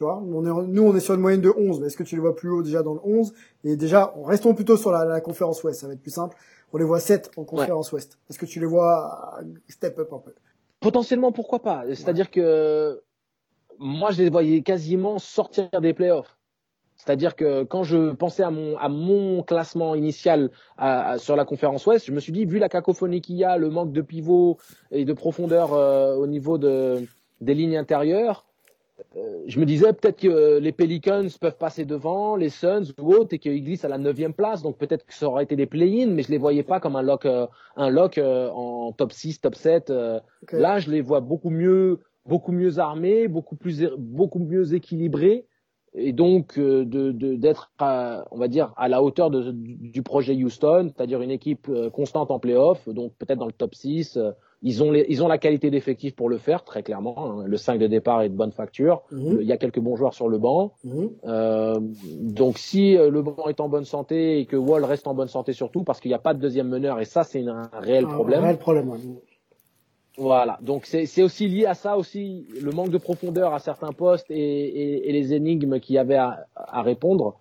On 0.00 0.44
est, 0.44 0.66
nous 0.68 0.82
on 0.82 0.94
est 0.94 1.00
sur 1.00 1.14
une 1.14 1.20
moyenne 1.20 1.40
de 1.40 1.52
11, 1.56 1.80
mais 1.80 1.86
est-ce 1.86 1.96
que 1.96 2.02
tu 2.02 2.14
les 2.14 2.20
vois 2.20 2.34
plus 2.34 2.50
haut 2.50 2.62
déjà 2.62 2.82
dans 2.82 2.94
le 2.94 3.00
11 3.02 3.32
Et 3.64 3.76
déjà, 3.76 4.14
restons 4.24 4.54
plutôt 4.54 4.76
sur 4.76 4.90
la, 4.90 5.20
conférence 5.20 5.62
Ouest, 5.62 5.80
ça 5.80 5.86
va 5.86 5.92
être 5.92 6.02
plus 6.02 6.12
simple. 6.12 6.36
On 6.72 6.78
les 6.78 6.84
voit 6.84 7.00
7 7.00 7.32
en 7.36 7.44
conférence 7.44 7.92
Ouest. 7.92 8.18
Est-ce 8.28 8.38
que 8.38 8.46
tu 8.46 8.60
les 8.60 8.66
vois 8.66 9.38
euh, 9.40 9.44
step 9.68 9.98
up 9.98 10.12
un 10.12 10.18
peu? 10.18 10.32
Potentiellement, 10.80 11.32
pourquoi 11.32 11.60
pas? 11.60 11.84
C'est-à-dire 11.88 12.30
que 12.30 13.02
moi, 13.78 14.10
je 14.12 14.22
les 14.22 14.30
voyais 14.30 14.62
quasiment 14.62 15.18
sortir 15.18 15.68
des 15.80 15.94
playoffs. 15.94 16.36
C'est-à-dire 17.00 17.34
que 17.34 17.64
quand 17.64 17.82
je 17.82 18.12
pensais 18.12 18.42
à 18.42 18.50
mon, 18.50 18.76
à 18.76 18.90
mon 18.90 19.42
classement 19.42 19.94
initial 19.94 20.50
sur 21.16 21.34
la 21.34 21.44
conférence 21.46 21.86
Ouest, 21.86 22.06
je 22.06 22.12
me 22.12 22.20
suis 22.20 22.32
dit, 22.32 22.44
vu 22.44 22.58
la 22.58 22.68
cacophonie 22.68 23.22
qu'il 23.22 23.36
y 23.36 23.44
a, 23.44 23.56
le 23.56 23.70
manque 23.70 23.92
de 23.92 24.02
pivot 24.02 24.58
et 24.90 25.06
de 25.06 25.12
profondeur 25.14 25.72
euh, 25.72 26.14
au 26.16 26.26
niveau 26.26 26.58
de, 26.58 27.02
des 27.40 27.54
lignes 27.54 27.78
intérieures, 27.78 28.44
je 29.46 29.60
me 29.60 29.64
disais 29.66 29.92
peut-être 29.92 30.20
que 30.20 30.58
les 30.58 30.72
Pelicans 30.72 31.26
peuvent 31.40 31.56
passer 31.56 31.84
devant, 31.84 32.36
les 32.36 32.48
Suns 32.48 32.92
ou 33.00 33.12
autres, 33.14 33.34
et 33.34 33.38
qu'ils 33.38 33.62
glissent 33.64 33.84
à 33.84 33.88
la 33.88 33.98
neuvième 33.98 34.34
place. 34.34 34.62
Donc 34.62 34.78
peut-être 34.78 35.04
que 35.04 35.14
ça 35.14 35.26
aurait 35.28 35.44
été 35.44 35.56
des 35.56 35.66
play-in, 35.66 36.08
mais 36.08 36.22
je 36.22 36.30
les 36.30 36.38
voyais 36.38 36.62
pas 36.62 36.80
comme 36.80 36.96
un 36.96 37.02
lock, 37.02 37.26
euh, 37.26 37.46
un 37.76 37.90
lock 37.90 38.18
euh, 38.18 38.48
en 38.50 38.92
top 38.92 39.12
6, 39.12 39.40
top 39.40 39.54
7. 39.54 39.90
euh, 39.90 40.20
Ok. 40.42 40.52
Là, 40.52 40.78
je 40.78 40.90
les 40.90 41.00
vois 41.00 41.20
beaucoup 41.20 41.50
mieux, 41.50 42.00
beaucoup 42.26 42.52
mieux 42.52 42.78
armés, 42.78 43.28
beaucoup 43.28 43.56
plus, 43.56 43.88
beaucoup 43.98 44.38
mieux 44.38 44.74
équilibrés, 44.74 45.46
et 45.94 46.12
donc 46.12 46.58
euh, 46.58 46.84
de 46.84 47.10
d'être, 47.12 47.72
à, 47.78 48.24
on 48.30 48.38
va 48.38 48.48
dire, 48.48 48.72
à 48.76 48.88
la 48.88 49.02
hauteur 49.02 49.30
de, 49.30 49.50
du, 49.52 50.02
projet 50.02 50.34
Houston, 50.34 50.90
c'est-à-dire 50.94 51.20
une 51.20 51.30
équipe 51.32 51.68
euh, 51.68 51.90
constante 51.90 52.30
en 52.30 52.38
playoff, 52.38 52.88
donc 52.88 53.12
peut-être 53.18 53.38
dans 53.38 53.46
le 53.46 53.52
top 53.52 53.74
6. 53.74 54.18
Ils 54.62 54.82
ont 54.82 54.90
les, 54.90 55.06
ils 55.08 55.22
ont 55.22 55.28
la 55.28 55.38
qualité 55.38 55.70
d'effectif 55.70 56.14
pour 56.14 56.28
le 56.28 56.36
faire, 56.38 56.64
très 56.64 56.82
clairement. 56.82 57.14
hein. 57.40 57.44
Le 57.46 57.56
5 57.56 57.78
de 57.78 57.86
départ 57.86 58.20
est 58.22 58.28
de 58.28 58.34
bonne 58.36 58.52
facture. 58.52 59.02
Mhm. 59.10 59.38
Il 59.40 59.46
y 59.46 59.52
a 59.52 59.56
quelques 59.56 59.80
bons 59.80 59.96
joueurs 59.96 60.12
sur 60.14 60.28
le 60.28 60.38
banc. 60.38 60.72
Mhm. 60.84 61.10
Euh, 61.24 61.80
donc 62.20 62.58
si 62.58 62.96
euh, 62.96 63.08
le 63.10 63.22
banc 63.22 63.46
est 63.48 63.60
en 63.60 63.68
bonne 63.68 63.84
santé 63.86 64.38
et 64.38 64.46
que 64.46 64.56
Wall 64.56 64.84
reste 64.84 65.06
en 65.06 65.14
bonne 65.14 65.28
santé 65.28 65.52
surtout, 65.54 65.82
parce 65.82 65.98
qu'il 66.00 66.10
n'y 66.10 66.14
a 66.14 66.18
pas 66.18 66.34
de 66.34 66.40
deuxième 66.40 66.68
meneur, 66.68 67.00
et 67.00 67.04
ça 67.06 67.24
c'est 67.24 67.46
un 67.46 67.70
réel 67.72 68.04
Un 68.04 68.08
problème. 68.08 68.42
réel 68.42 68.58
problème, 68.58 68.90
ouais. 68.90 68.98
Voilà, 70.18 70.58
donc 70.60 70.84
c'est 70.86 71.06
c'est 71.06 71.22
aussi 71.22 71.48
lié 71.48 71.64
à 71.64 71.72
ça 71.74 71.96
aussi, 71.96 72.46
le 72.60 72.72
manque 72.72 72.90
de 72.90 72.98
profondeur 72.98 73.54
à 73.54 73.58
certains 73.60 73.92
postes 73.92 74.30
et, 74.30 74.34
et, 74.36 75.08
et 75.08 75.12
les 75.12 75.32
énigmes 75.32 75.80
qu'il 75.80 75.94
y 75.94 75.98
avait 75.98 76.16
à, 76.16 76.46
à 76.56 76.82
répondre. 76.82 77.38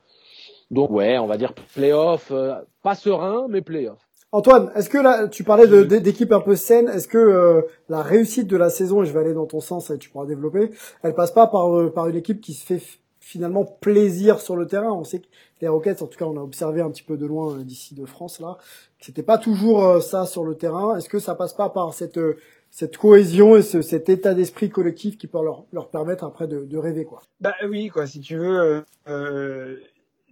Donc 0.71 0.89
ouais, 0.91 1.17
on 1.17 1.25
va 1.25 1.37
dire 1.37 1.53
playoff, 1.73 2.31
euh, 2.31 2.53
pas 2.83 2.95
serein, 2.95 3.47
mais 3.49 3.61
playoff. 3.61 3.99
Antoine, 4.31 4.71
est-ce 4.75 4.89
que 4.89 4.99
là, 4.99 5.27
tu 5.27 5.43
parlais 5.43 5.67
d'équipe 6.01 6.31
un 6.31 6.39
peu 6.39 6.55
saine, 6.55 6.87
est-ce 6.89 7.07
que 7.07 7.17
euh, 7.17 7.61
la 7.89 8.03
réussite 8.03 8.47
de 8.47 8.57
la 8.57 8.69
saison, 8.69 9.01
et 9.01 9.05
je 9.07 9.11
vais 9.11 9.19
aller 9.21 9.33
dans 9.33 9.47
ton 9.47 9.59
sens 9.59 9.89
et 9.89 9.97
tu 9.97 10.09
pourras 10.09 10.27
développer, 10.27 10.69
elle 11.01 11.15
passe 11.15 11.31
pas 11.31 11.47
par, 11.47 11.75
euh, 11.75 11.91
par 11.91 12.07
une 12.07 12.15
équipe 12.15 12.39
qui 12.39 12.53
se 12.53 12.63
fait 12.63 12.79
finalement 13.19 13.65
plaisir 13.65 14.39
sur 14.39 14.55
le 14.55 14.67
terrain? 14.67 14.91
On 14.91 15.03
sait 15.03 15.19
que 15.19 15.25
les 15.61 15.67
Rockets, 15.67 16.03
en 16.03 16.07
tout 16.07 16.17
cas 16.19 16.25
on 16.25 16.37
a 16.37 16.41
observé 16.43 16.81
un 16.81 16.91
petit 16.91 17.01
peu 17.01 17.17
de 17.17 17.25
loin 17.25 17.55
euh, 17.55 17.63
d'ici 17.63 17.95
de 17.95 18.05
France 18.05 18.39
là, 18.39 18.57
que 18.99 19.05
c'était 19.05 19.23
pas 19.23 19.39
toujours 19.39 19.83
euh, 19.83 19.99
ça 19.99 20.27
sur 20.27 20.43
le 20.43 20.53
terrain. 20.53 20.95
Est-ce 20.95 21.09
que 21.09 21.17
ça 21.19 21.33
passe 21.33 21.53
pas 21.53 21.69
par 21.69 21.95
cette, 21.95 22.19
euh, 22.19 22.37
cette 22.69 22.97
cohésion 22.97 23.55
et 23.57 23.63
ce- 23.63 23.81
cet 23.81 24.09
état 24.09 24.35
d'esprit 24.35 24.69
collectif 24.69 25.17
qui 25.17 25.25
peut 25.25 25.43
leur, 25.43 25.63
leur 25.73 25.89
permettre 25.89 26.23
après 26.23 26.47
de, 26.47 26.65
de 26.65 26.77
rêver 26.77 27.03
quoi? 27.03 27.23
Bah 27.41 27.55
oui, 27.67 27.87
quoi, 27.87 28.05
si 28.05 28.19
tu 28.19 28.37
veux. 28.37 28.83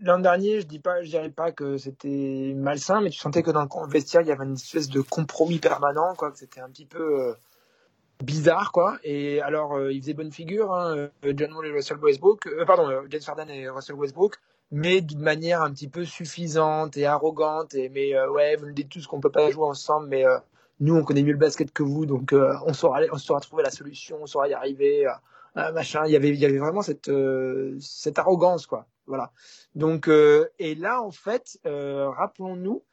L'an 0.02 0.20
dernier, 0.20 0.62
je 0.62 0.68
dis 0.68 0.80
pas, 0.80 1.02
je 1.02 1.10
dirais 1.10 1.30
pas 1.30 1.52
que 1.52 1.78
c'était 1.78 2.54
malsain, 2.56 3.02
mais 3.02 3.10
tu 3.10 3.18
sentais 3.18 3.42
que 3.42 3.52
dans 3.52 3.64
le 3.64 3.92
vestiaire, 3.92 4.22
il 4.22 4.28
y 4.28 4.32
avait 4.32 4.46
une 4.46 4.54
espèce 4.54 4.90
de 4.90 5.02
compromis 5.02 5.60
permanent, 5.60 6.14
quoi, 6.16 6.32
que 6.32 6.38
c'était 6.38 6.62
un 6.62 6.70
petit 6.70 6.86
peu, 6.86 7.22
euh, 7.22 7.34
bizarre 8.24 8.72
quoi. 8.72 8.98
Et 9.04 9.42
alors 9.42 9.76
euh, 9.76 9.92
il 9.94 10.02
faisait 10.02 10.14
bonne 10.14 10.32
figure, 10.32 10.74
hein, 10.74 10.96
euh, 10.96 11.34
John 11.36 11.54
Wall 11.54 11.68
et 11.68 11.72
Russell 11.72 11.98
Westbrook, 11.98 12.48
euh, 12.48 12.66
pardon, 12.66 12.90
James 13.10 13.22
Harden 13.26 13.50
et 13.50 13.70
Russell 13.70 13.96
Westbrook, 13.96 14.36
mais 14.72 15.02
d'une 15.02 15.22
manière 15.22 15.62
un 15.62 15.72
petit 15.72 15.88
peu 15.88 16.06
suffisante 16.06 16.98
et 16.98 17.06
arrogante. 17.06 17.74
Et 17.76 17.90
mais 17.90 18.20
ouais, 18.30 18.56
vous 18.56 18.66
le 18.66 18.74
dites 18.74 18.90
tous 18.90 19.08
qu'on 19.08 19.20
peut 19.20 19.32
pas 19.32 19.50
jouer 19.52 19.66
ensemble, 19.66 20.08
mais 20.08 20.26
nous 20.80 20.96
on 20.96 21.04
connaît 21.04 21.24
mieux 21.24 21.34
le 21.34 21.38
basket 21.38 21.72
que 21.72 21.84
vous, 21.84 22.06
donc 22.06 22.34
on 22.34 22.74
saura, 22.74 23.02
on 23.12 23.18
saura 23.18 23.40
trouver 23.40 23.64
la 23.64 23.72
solution, 23.72 24.18
on 24.22 24.26
saura 24.26 24.48
y 24.48 24.54
arriver, 24.54 25.08
machin. 25.56 26.04
Il 26.06 26.12
y 26.12 26.16
avait, 26.16 26.58
vraiment 26.58 26.82
cette 26.82 27.12
cette 27.80 28.20
arrogance 28.20 28.68
quoi. 28.68 28.86
Voilà. 29.08 29.32
Donc 29.74 30.08
euh, 30.08 30.48
et 30.60 30.76
là 30.76 31.02
en 31.02 31.12
fait, 31.12 31.58
euh, 31.66 32.10
rappelons-nous 32.10 32.84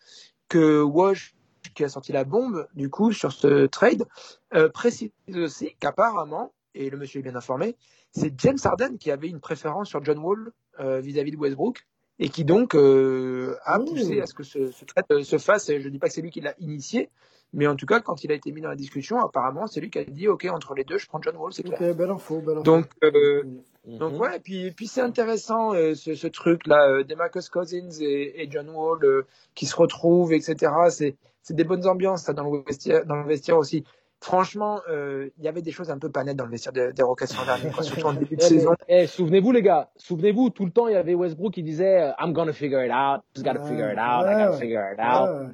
que 0.48 0.81
Woj 0.81 1.35
qui 1.74 1.83
a 1.83 1.88
sorti 1.88 2.12
la 2.12 2.24
bombe 2.24 2.68
du 2.74 2.88
coup 2.88 3.12
sur 3.12 3.33
ce 3.33 3.66
trade 3.66 4.07
euh, 4.55 4.68
précise 4.68 5.11
aussi 5.35 5.74
qu'apparemment 5.81 6.53
et 6.74 6.88
le 6.88 6.96
monsieur 6.96 7.20
est 7.20 7.22
bien 7.22 7.35
informé, 7.35 7.77
c'est 8.12 8.33
James 8.38 8.59
Harden 8.62 8.96
qui 8.96 9.11
avait 9.11 9.29
une 9.29 9.40
préférence 9.40 9.88
sur 9.88 10.05
John 10.05 10.18
Wall 10.18 10.53
vis-à-vis 10.79 11.31
de 11.31 11.37
Westbrook 11.37 11.87
et 12.18 12.29
qui 12.29 12.44
donc 12.44 12.74
a 12.74 13.79
poussé 13.79 14.20
à 14.20 14.27
ce 14.27 14.35
que 14.35 14.42
ce, 14.42 14.72
ce 14.72 14.85
trade 14.85 15.22
se 15.22 15.38
fasse. 15.38 15.70
Je 15.70 15.88
dis 15.88 16.00
pas 16.00 16.09
que 16.09 16.14
c'est 16.14 16.20
lui 16.20 16.31
qui 16.33 16.40
l'a 16.40 16.55
initié, 16.59 17.11
mais 17.53 17.68
en 17.68 17.77
tout 17.77 17.87
cas 17.87 18.00
quand 18.00 18.24
il 18.24 18.33
a 18.33 18.35
été 18.35 18.50
mis 18.50 18.61
dans 18.61 18.70
la 18.70 18.77
discussion, 18.77 19.20
apparemment 19.20 19.68
c'est 19.68 19.81
lui 19.81 19.90
qui 19.90 20.00
a 20.00 20.05
dit 20.05 20.27
ok 20.27 20.46
entre 20.46 20.74
les 20.74 20.83
deux 20.83 20.98
je 20.98 21.07
prends 21.07 21.22
John 21.22 21.37
Wall, 21.37 21.53
c'est 21.53 21.62
clair. 21.62 21.81
Ok, 21.81 21.96
belle 21.96 22.11
info, 22.11 22.40
belle 22.40 22.59
info. 22.59 22.64
Donc 22.64 22.87
euh, 23.05 23.44
Mhm. 23.87 23.99
donc 23.99 24.18
ouais, 24.20 24.40
puis 24.40 24.70
puis 24.70 24.87
c'est 24.87 25.03
intéressant 25.03 25.75
euh, 25.75 25.94
ce, 25.94 26.14
ce 26.14 26.27
truc 26.27 26.66
là, 26.66 26.88
euh, 26.88 27.05
Demarcus 27.05 27.49
Cousins 27.51 27.90
et, 28.01 28.42
et 28.42 28.49
John 28.51 28.68
Wall 28.70 29.05
euh, 29.05 29.27
qui 29.55 29.66
se 29.66 29.77
retrouvent, 29.77 30.33
etc. 30.33 30.73
C'est 30.90 31.16
c'est 31.42 31.55
des 31.55 31.64
bonnes 31.64 31.87
ambiances 31.87 32.23
ça 32.23 32.33
dans 32.33 32.51
le 32.51 32.62
vestiaire, 32.66 33.05
dans 33.05 33.16
le 33.16 33.27
vestiaire 33.27 33.59
aussi. 33.59 33.85
Franchement, 34.20 34.81
euh, 34.88 35.29
il 35.37 35.44
y 35.44 35.49
avait 35.49 35.61
des 35.61 35.70
choses 35.70 35.90
un 35.90 35.99
peu 35.99 36.09
pas 36.11 36.25
nettes 36.25 36.37
dans 36.38 36.47
le 36.47 36.51
vestiaire 36.51 36.73
des, 36.73 36.94
des 36.94 37.03
Rockets 37.03 37.35
l'an 37.37 37.44
dernier, 37.44 37.70
surtout 37.83 38.07
en 38.07 38.14
début 38.14 38.37
de 38.37 38.40
Eh, 38.42 38.49
saison. 38.49 38.75
eh, 38.88 39.07
souvenez-vous 39.07 39.53
les 39.53 39.61
gars, 39.61 39.90
souvenez-vous 39.97 40.49
tout 40.49 40.64
le 40.64 40.70
temps 40.70 40.88
il 40.88 40.94
y 40.94 40.97
avait 40.97 41.12
Westbrook 41.14 41.53
qui 41.53 41.62
disait 41.62 42.11
I'm 42.18 42.33
gonna 42.33 42.55
figure 42.55 42.83
it 42.83 42.90
out, 42.90 43.20
just 43.35 43.44
gotta 43.44 43.61
figure 43.66 43.90
it 43.92 43.99
out, 43.99 44.25
I 44.27 44.33
gotta 44.33 44.53
figure 44.59 44.92
it 44.94 44.99
out. 44.99 45.51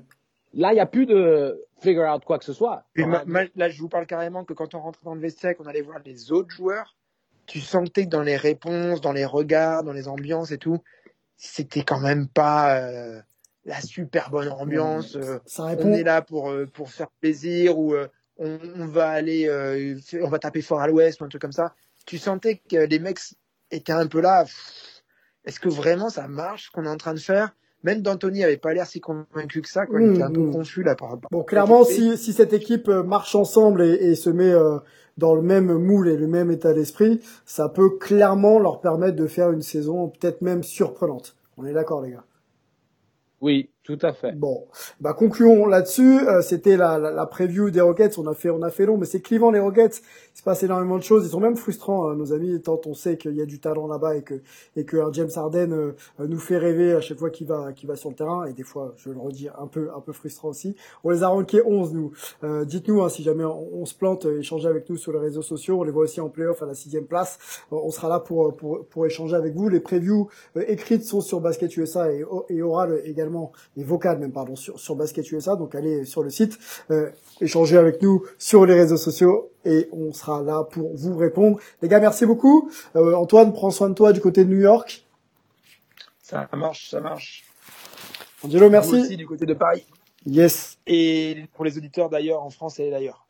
Là 0.55 0.73
il 0.73 0.77
y 0.77 0.81
a 0.81 0.87
plus 0.87 1.07
de 1.07 1.61
figure 1.81 2.05
out 2.09 2.25
quoi 2.25 2.39
que 2.39 2.45
ce 2.45 2.53
soit. 2.53 2.85
Puis 2.93 3.05
ma- 3.07 3.25
ma- 3.25 3.45
là, 3.57 3.69
je 3.69 3.81
vous 3.81 3.89
parle 3.89 4.07
carrément 4.07 4.45
que 4.45 4.53
quand 4.53 4.73
on 4.77 4.81
rentrait 4.81 5.03
dans 5.05 5.15
le 5.15 5.21
vestiaire, 5.21 5.57
qu'on 5.57 5.65
allait 5.67 5.81
voir 5.83 5.99
les 6.05 6.31
autres 6.31 6.51
joueurs, 6.51 6.95
tu 7.47 7.61
sentais 7.61 8.05
que 8.05 8.11
dans 8.11 8.23
les 8.23 8.37
réponses, 8.37 9.01
dans 9.01 9.13
les 9.13 9.25
regards, 9.25 9.83
dans 9.83 9.93
les 9.93 10.09
ambiances 10.09 10.51
et 10.51 10.59
tout, 10.59 10.79
c'était 11.37 11.83
quand 11.83 12.01
même 12.01 12.29
pas 12.29 12.77
euh, 12.79 13.21
la 13.65 13.81
super 13.81 14.31
bonne 14.31 14.49
ambiance. 14.51 15.17
euh, 15.17 15.39
on 15.59 15.93
est 15.93 16.03
là 16.03 16.23
pour 16.23 16.51
euh, 16.51 16.67
pour 16.67 16.91
faire 16.91 17.11
plaisir 17.21 17.79
ou 17.79 17.95
on, 18.39 18.59
on 18.77 18.87
va 18.87 19.11
aller 19.11 19.49
on 20.23 20.29
va 20.29 20.39
taper 20.39 20.63
fort 20.63 20.81
à 20.81 20.89
l'ouest 20.89 21.21
ou 21.21 21.25
un 21.25 21.29
truc 21.29 21.43
comme 21.43 21.53
ça. 21.53 21.75
Tu 22.07 22.19
sentais 22.19 22.61
que 22.71 22.77
les 22.77 22.99
mecs 22.99 23.21
étaient 23.71 23.93
un 23.93 24.07
peu 24.07 24.21
là. 24.21 24.45
Est-ce 25.45 25.61
que 25.61 25.69
vraiment 25.69 26.11
ça 26.11 26.29
marche 26.29 26.67
ce 26.67 26.71
qu'on 26.71 26.85
est 26.85 26.89
en 26.89 26.97
train 26.97 27.15
de 27.15 27.19
faire? 27.21 27.55
Même 27.83 28.03
D'Antoni 28.03 28.45
avait 28.45 28.59
pas 28.59 28.75
l'air 28.75 28.87
si 28.87 29.01
convaincu 29.01 29.63
que 29.63 29.69
ça. 29.69 29.87
Quoi. 29.87 30.03
Il 30.03 30.13
était 30.13 30.23
un 30.23 30.31
peu 30.31 30.51
confus 30.51 30.83
là 30.83 30.95
par 30.95 31.13
rapport. 31.13 31.31
Bon, 31.31 31.43
clairement, 31.43 31.85
si, 31.85 32.19
si 32.19 32.35
cette 32.35 32.53
équipe 32.53 32.89
marche 32.89 33.35
ensemble 33.35 33.83
et, 33.83 33.95
et 33.95 34.15
se 34.17 34.29
met 34.29 34.53
euh, 34.53 34.79
dans 35.21 35.35
le 35.35 35.43
même 35.43 35.73
moule 35.75 36.09
et 36.09 36.17
le 36.17 36.27
même 36.27 36.51
état 36.51 36.73
d'esprit, 36.73 37.21
ça 37.45 37.69
peut 37.69 37.99
clairement 37.99 38.59
leur 38.59 38.81
permettre 38.81 39.17
de 39.17 39.27
faire 39.27 39.53
une 39.53 39.63
saison 39.63 40.09
peut-être 40.09 40.41
même 40.41 40.63
surprenante. 40.63 41.37
On 41.59 41.67
est 41.67 41.75
d'accord, 41.75 42.01
les 42.01 42.13
gars? 42.13 42.25
Oui, 43.41 43.71
tout 43.97 44.07
à 44.07 44.13
fait. 44.13 44.33
Bon, 44.33 44.67
bah 45.01 45.15
concluons 45.15 45.67
là-dessus. 45.67 46.21
Euh, 46.29 46.43
C'était 46.43 46.77
la, 46.77 46.99
la, 46.99 47.11
la 47.11 47.27
preview 47.27 47.71
des 47.71 47.81
Rockets. 47.81 48.19
On 48.19 48.27
a 48.27 48.35
fait, 48.35 48.51
on 48.51 48.63
a 48.63 48.71
fait 48.71 48.87
long, 48.87 48.97
mais 48.99 49.07
c'est 49.07 49.21
clivant 49.21 49.51
les 49.51 49.61
Rockets. 49.61 50.03
Il 50.35 50.39
se 50.39 50.43
passe 50.43 50.63
énormément 50.63 50.97
de 50.97 51.03
choses. 51.03 51.27
Ils 51.27 51.31
sont 51.31 51.41
même 51.41 51.57
frustrants, 51.57 52.11
euh, 52.11 52.15
nos 52.15 52.33
amis, 52.33 52.61
tant 52.63 52.81
on 52.87 52.95
sait 52.95 53.17
qu'il 53.17 53.35
y 53.35 53.43
a 53.43 53.47
du 53.47 53.61
talent 53.61 53.87
là-bas 53.87 54.17
et 54.17 54.23
que 54.23 54.41
et 54.77 54.85
que 54.85 54.97
James 55.13 55.31
Harden 55.35 55.73
euh, 55.73 55.93
nous 56.19 56.39
fait 56.39 56.59
rêver 56.59 56.93
à 56.93 57.01
chaque 57.01 57.19
fois 57.19 57.31
qu'il 57.31 57.47
va 57.47 57.73
qu'il 57.73 57.89
va 57.89 57.97
sur 57.97 58.11
le 58.11 58.17
terrain. 58.17 58.47
Et 58.47 58.53
des 58.53 58.63
fois, 58.63 58.95
je 58.97 59.11
le 59.11 59.19
redis, 59.19 59.49
un 59.59 59.67
peu 59.67 59.91
un 59.95 60.01
peu 60.01 60.13
frustrant 60.13 60.49
aussi. 60.49 60.77
On 61.05 61.11
les 61.11 61.23
a 61.23 61.29
rankés 61.29 61.63
11 61.65 61.95
nous. 61.95 62.13
Euh, 62.45 62.65
Dites-nous 62.65 63.03
hein, 63.03 63.09
si 63.09 63.23
jamais 63.23 63.45
on, 63.45 63.85
se 63.87 63.95
plante, 63.95 64.27
euh, 64.27 64.39
échangez 64.41 64.69
avec 64.69 64.89
nous 64.89 64.97
sur 64.97 65.13
les 65.13 65.19
réseaux 65.19 65.43
sociaux. 65.43 65.81
On 65.81 65.85
les 65.85 65.91
voit 65.91 66.05
aussi 66.05 66.21
en 66.21 66.29
playoff 66.29 66.63
à 66.63 66.67
la 66.67 66.75
sixième 66.75 67.07
place. 67.07 67.39
Euh, 67.73 67.77
on 67.83 67.91
sera 67.91 68.09
là 68.09 68.21
pour 68.21 68.55
pour 68.57 68.87
pour 68.87 69.07
échanger 69.07 69.37
avec 69.37 69.55
vous. 69.55 69.69
Les 69.69 69.81
previews 69.81 70.29
écrites 70.69 71.05
sont 71.05 71.21
sur 71.21 71.41
Basket 71.41 71.77
USA 71.77 72.13
et, 72.13 72.25
et 72.49 72.63
orales 72.63 73.01
également 73.05 73.53
vocales 73.85 74.19
même 74.19 74.33
pardon 74.33 74.57
sur 74.57 74.79
sur 74.79 74.97
Basket 74.97 75.31
USA. 75.31 75.57
Donc 75.57 75.75
allez 75.75 76.05
sur 76.05 76.23
le 76.23 76.31
site, 76.31 76.59
euh, 76.91 77.11
échangez 77.41 77.77
avec 77.77 78.03
nous 78.03 78.25
sur 78.39 78.67
les 78.67 78.75
réseaux 78.75 78.97
sociaux 78.97 79.51
et 79.65 79.89
on 79.93 80.13
sera 80.13 80.43
là 80.43 80.65
pour 80.71 80.95
vous 80.97 81.17
répondre. 81.17 81.59
Les 81.83 81.89
gars, 81.89 82.01
merci 82.01 82.27
beaucoup. 82.27 82.71
Euh, 82.97 83.15
Antoine, 83.15 83.53
prends 83.53 83.71
soin 83.71 83.89
de 83.89 83.95
toi 83.95 84.13
du 84.13 84.21
côté 84.21 84.45
de 84.45 84.51
New 84.51 84.61
York. 84.61 85.05
Ça 86.23 86.49
marche, 86.53 86.91
ça 86.91 87.01
marche. 87.01 87.45
Angelo, 88.45 88.67
Vous 88.67 88.71
merci. 88.71 88.95
aussi 89.01 89.17
du 89.17 89.27
côté 89.27 89.47
de 89.47 89.55
Paris. 89.55 89.85
Yes. 90.27 90.79
Et 90.87 91.45
pour 91.55 91.65
les 91.65 91.77
auditeurs 91.77 92.09
d'ailleurs 92.09 92.43
en 92.43 92.51
France 92.51 92.79
et 92.79 92.91
d'ailleurs. 92.91 93.27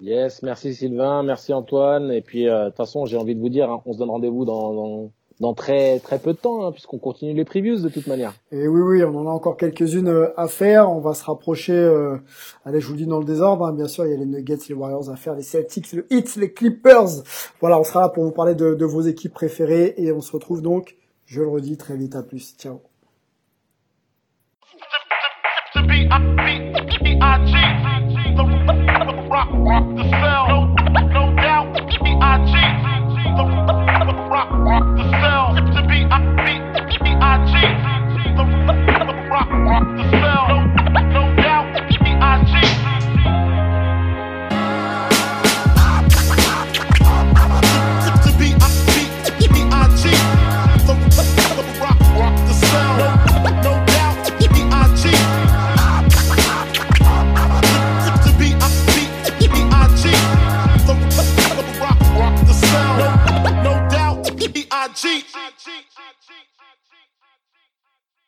Yes, 0.00 0.42
merci 0.42 0.74
Sylvain, 0.74 1.22
merci 1.22 1.52
Antoine. 1.52 2.10
Et 2.10 2.22
puis 2.22 2.48
euh, 2.48 2.64
de 2.64 2.68
toute 2.70 2.76
façon, 2.76 3.06
j'ai 3.06 3.16
envie 3.16 3.34
de 3.34 3.40
vous 3.40 3.48
dire, 3.48 3.70
hein, 3.70 3.80
on 3.86 3.92
se 3.92 3.98
donne 3.98 4.10
rendez-vous 4.10 4.44
dans, 4.44 4.74
dans, 4.74 5.10
dans 5.42 5.54
très 5.54 5.98
très 5.98 6.20
peu 6.20 6.32
de 6.32 6.38
temps, 6.38 6.64
hein, 6.64 6.70
puisqu'on 6.70 6.98
continue 6.98 7.34
les 7.34 7.44
previews 7.44 7.80
de 7.80 7.88
toute 7.88 8.06
manière. 8.06 8.32
Et 8.52 8.68
oui, 8.68 8.80
oui, 8.80 9.04
on 9.04 9.14
en 9.18 9.26
a 9.26 9.30
encore 9.30 9.56
quelques-unes 9.56 10.06
euh, 10.08 10.28
à 10.36 10.46
faire. 10.46 10.88
On 10.88 11.00
va 11.00 11.14
se 11.14 11.24
rapprocher. 11.24 11.72
euh, 11.74 12.16
allez, 12.64 12.80
je 12.80 12.86
vous 12.86 12.92
le 12.92 12.98
dis 13.00 13.06
dans 13.06 13.18
le 13.18 13.24
désordre. 13.24 13.66
hein. 13.66 13.72
Bien 13.72 13.88
sûr, 13.88 14.06
il 14.06 14.12
y 14.12 14.14
a 14.14 14.18
les 14.18 14.24
Nuggets, 14.24 14.58
les 14.68 14.74
Warriors 14.74 15.10
à 15.10 15.16
faire, 15.16 15.34
les 15.34 15.42
Celtics, 15.42 15.92
le 15.92 16.06
Heat, 16.10 16.36
les 16.36 16.52
Clippers. 16.52 17.24
Voilà, 17.60 17.78
on 17.78 17.84
sera 17.84 18.00
là 18.02 18.08
pour 18.08 18.22
vous 18.24 18.30
parler 18.30 18.54
de, 18.54 18.74
de 18.74 18.84
vos 18.84 19.02
équipes 19.02 19.34
préférées 19.34 19.94
et 19.96 20.12
on 20.12 20.20
se 20.20 20.30
retrouve 20.30 20.62
donc, 20.62 20.96
je 21.26 21.40
le 21.42 21.48
redis, 21.48 21.76
très 21.76 21.96
vite. 21.96 22.14
À 22.14 22.22
plus. 22.22 22.54
Ciao. 22.56 22.80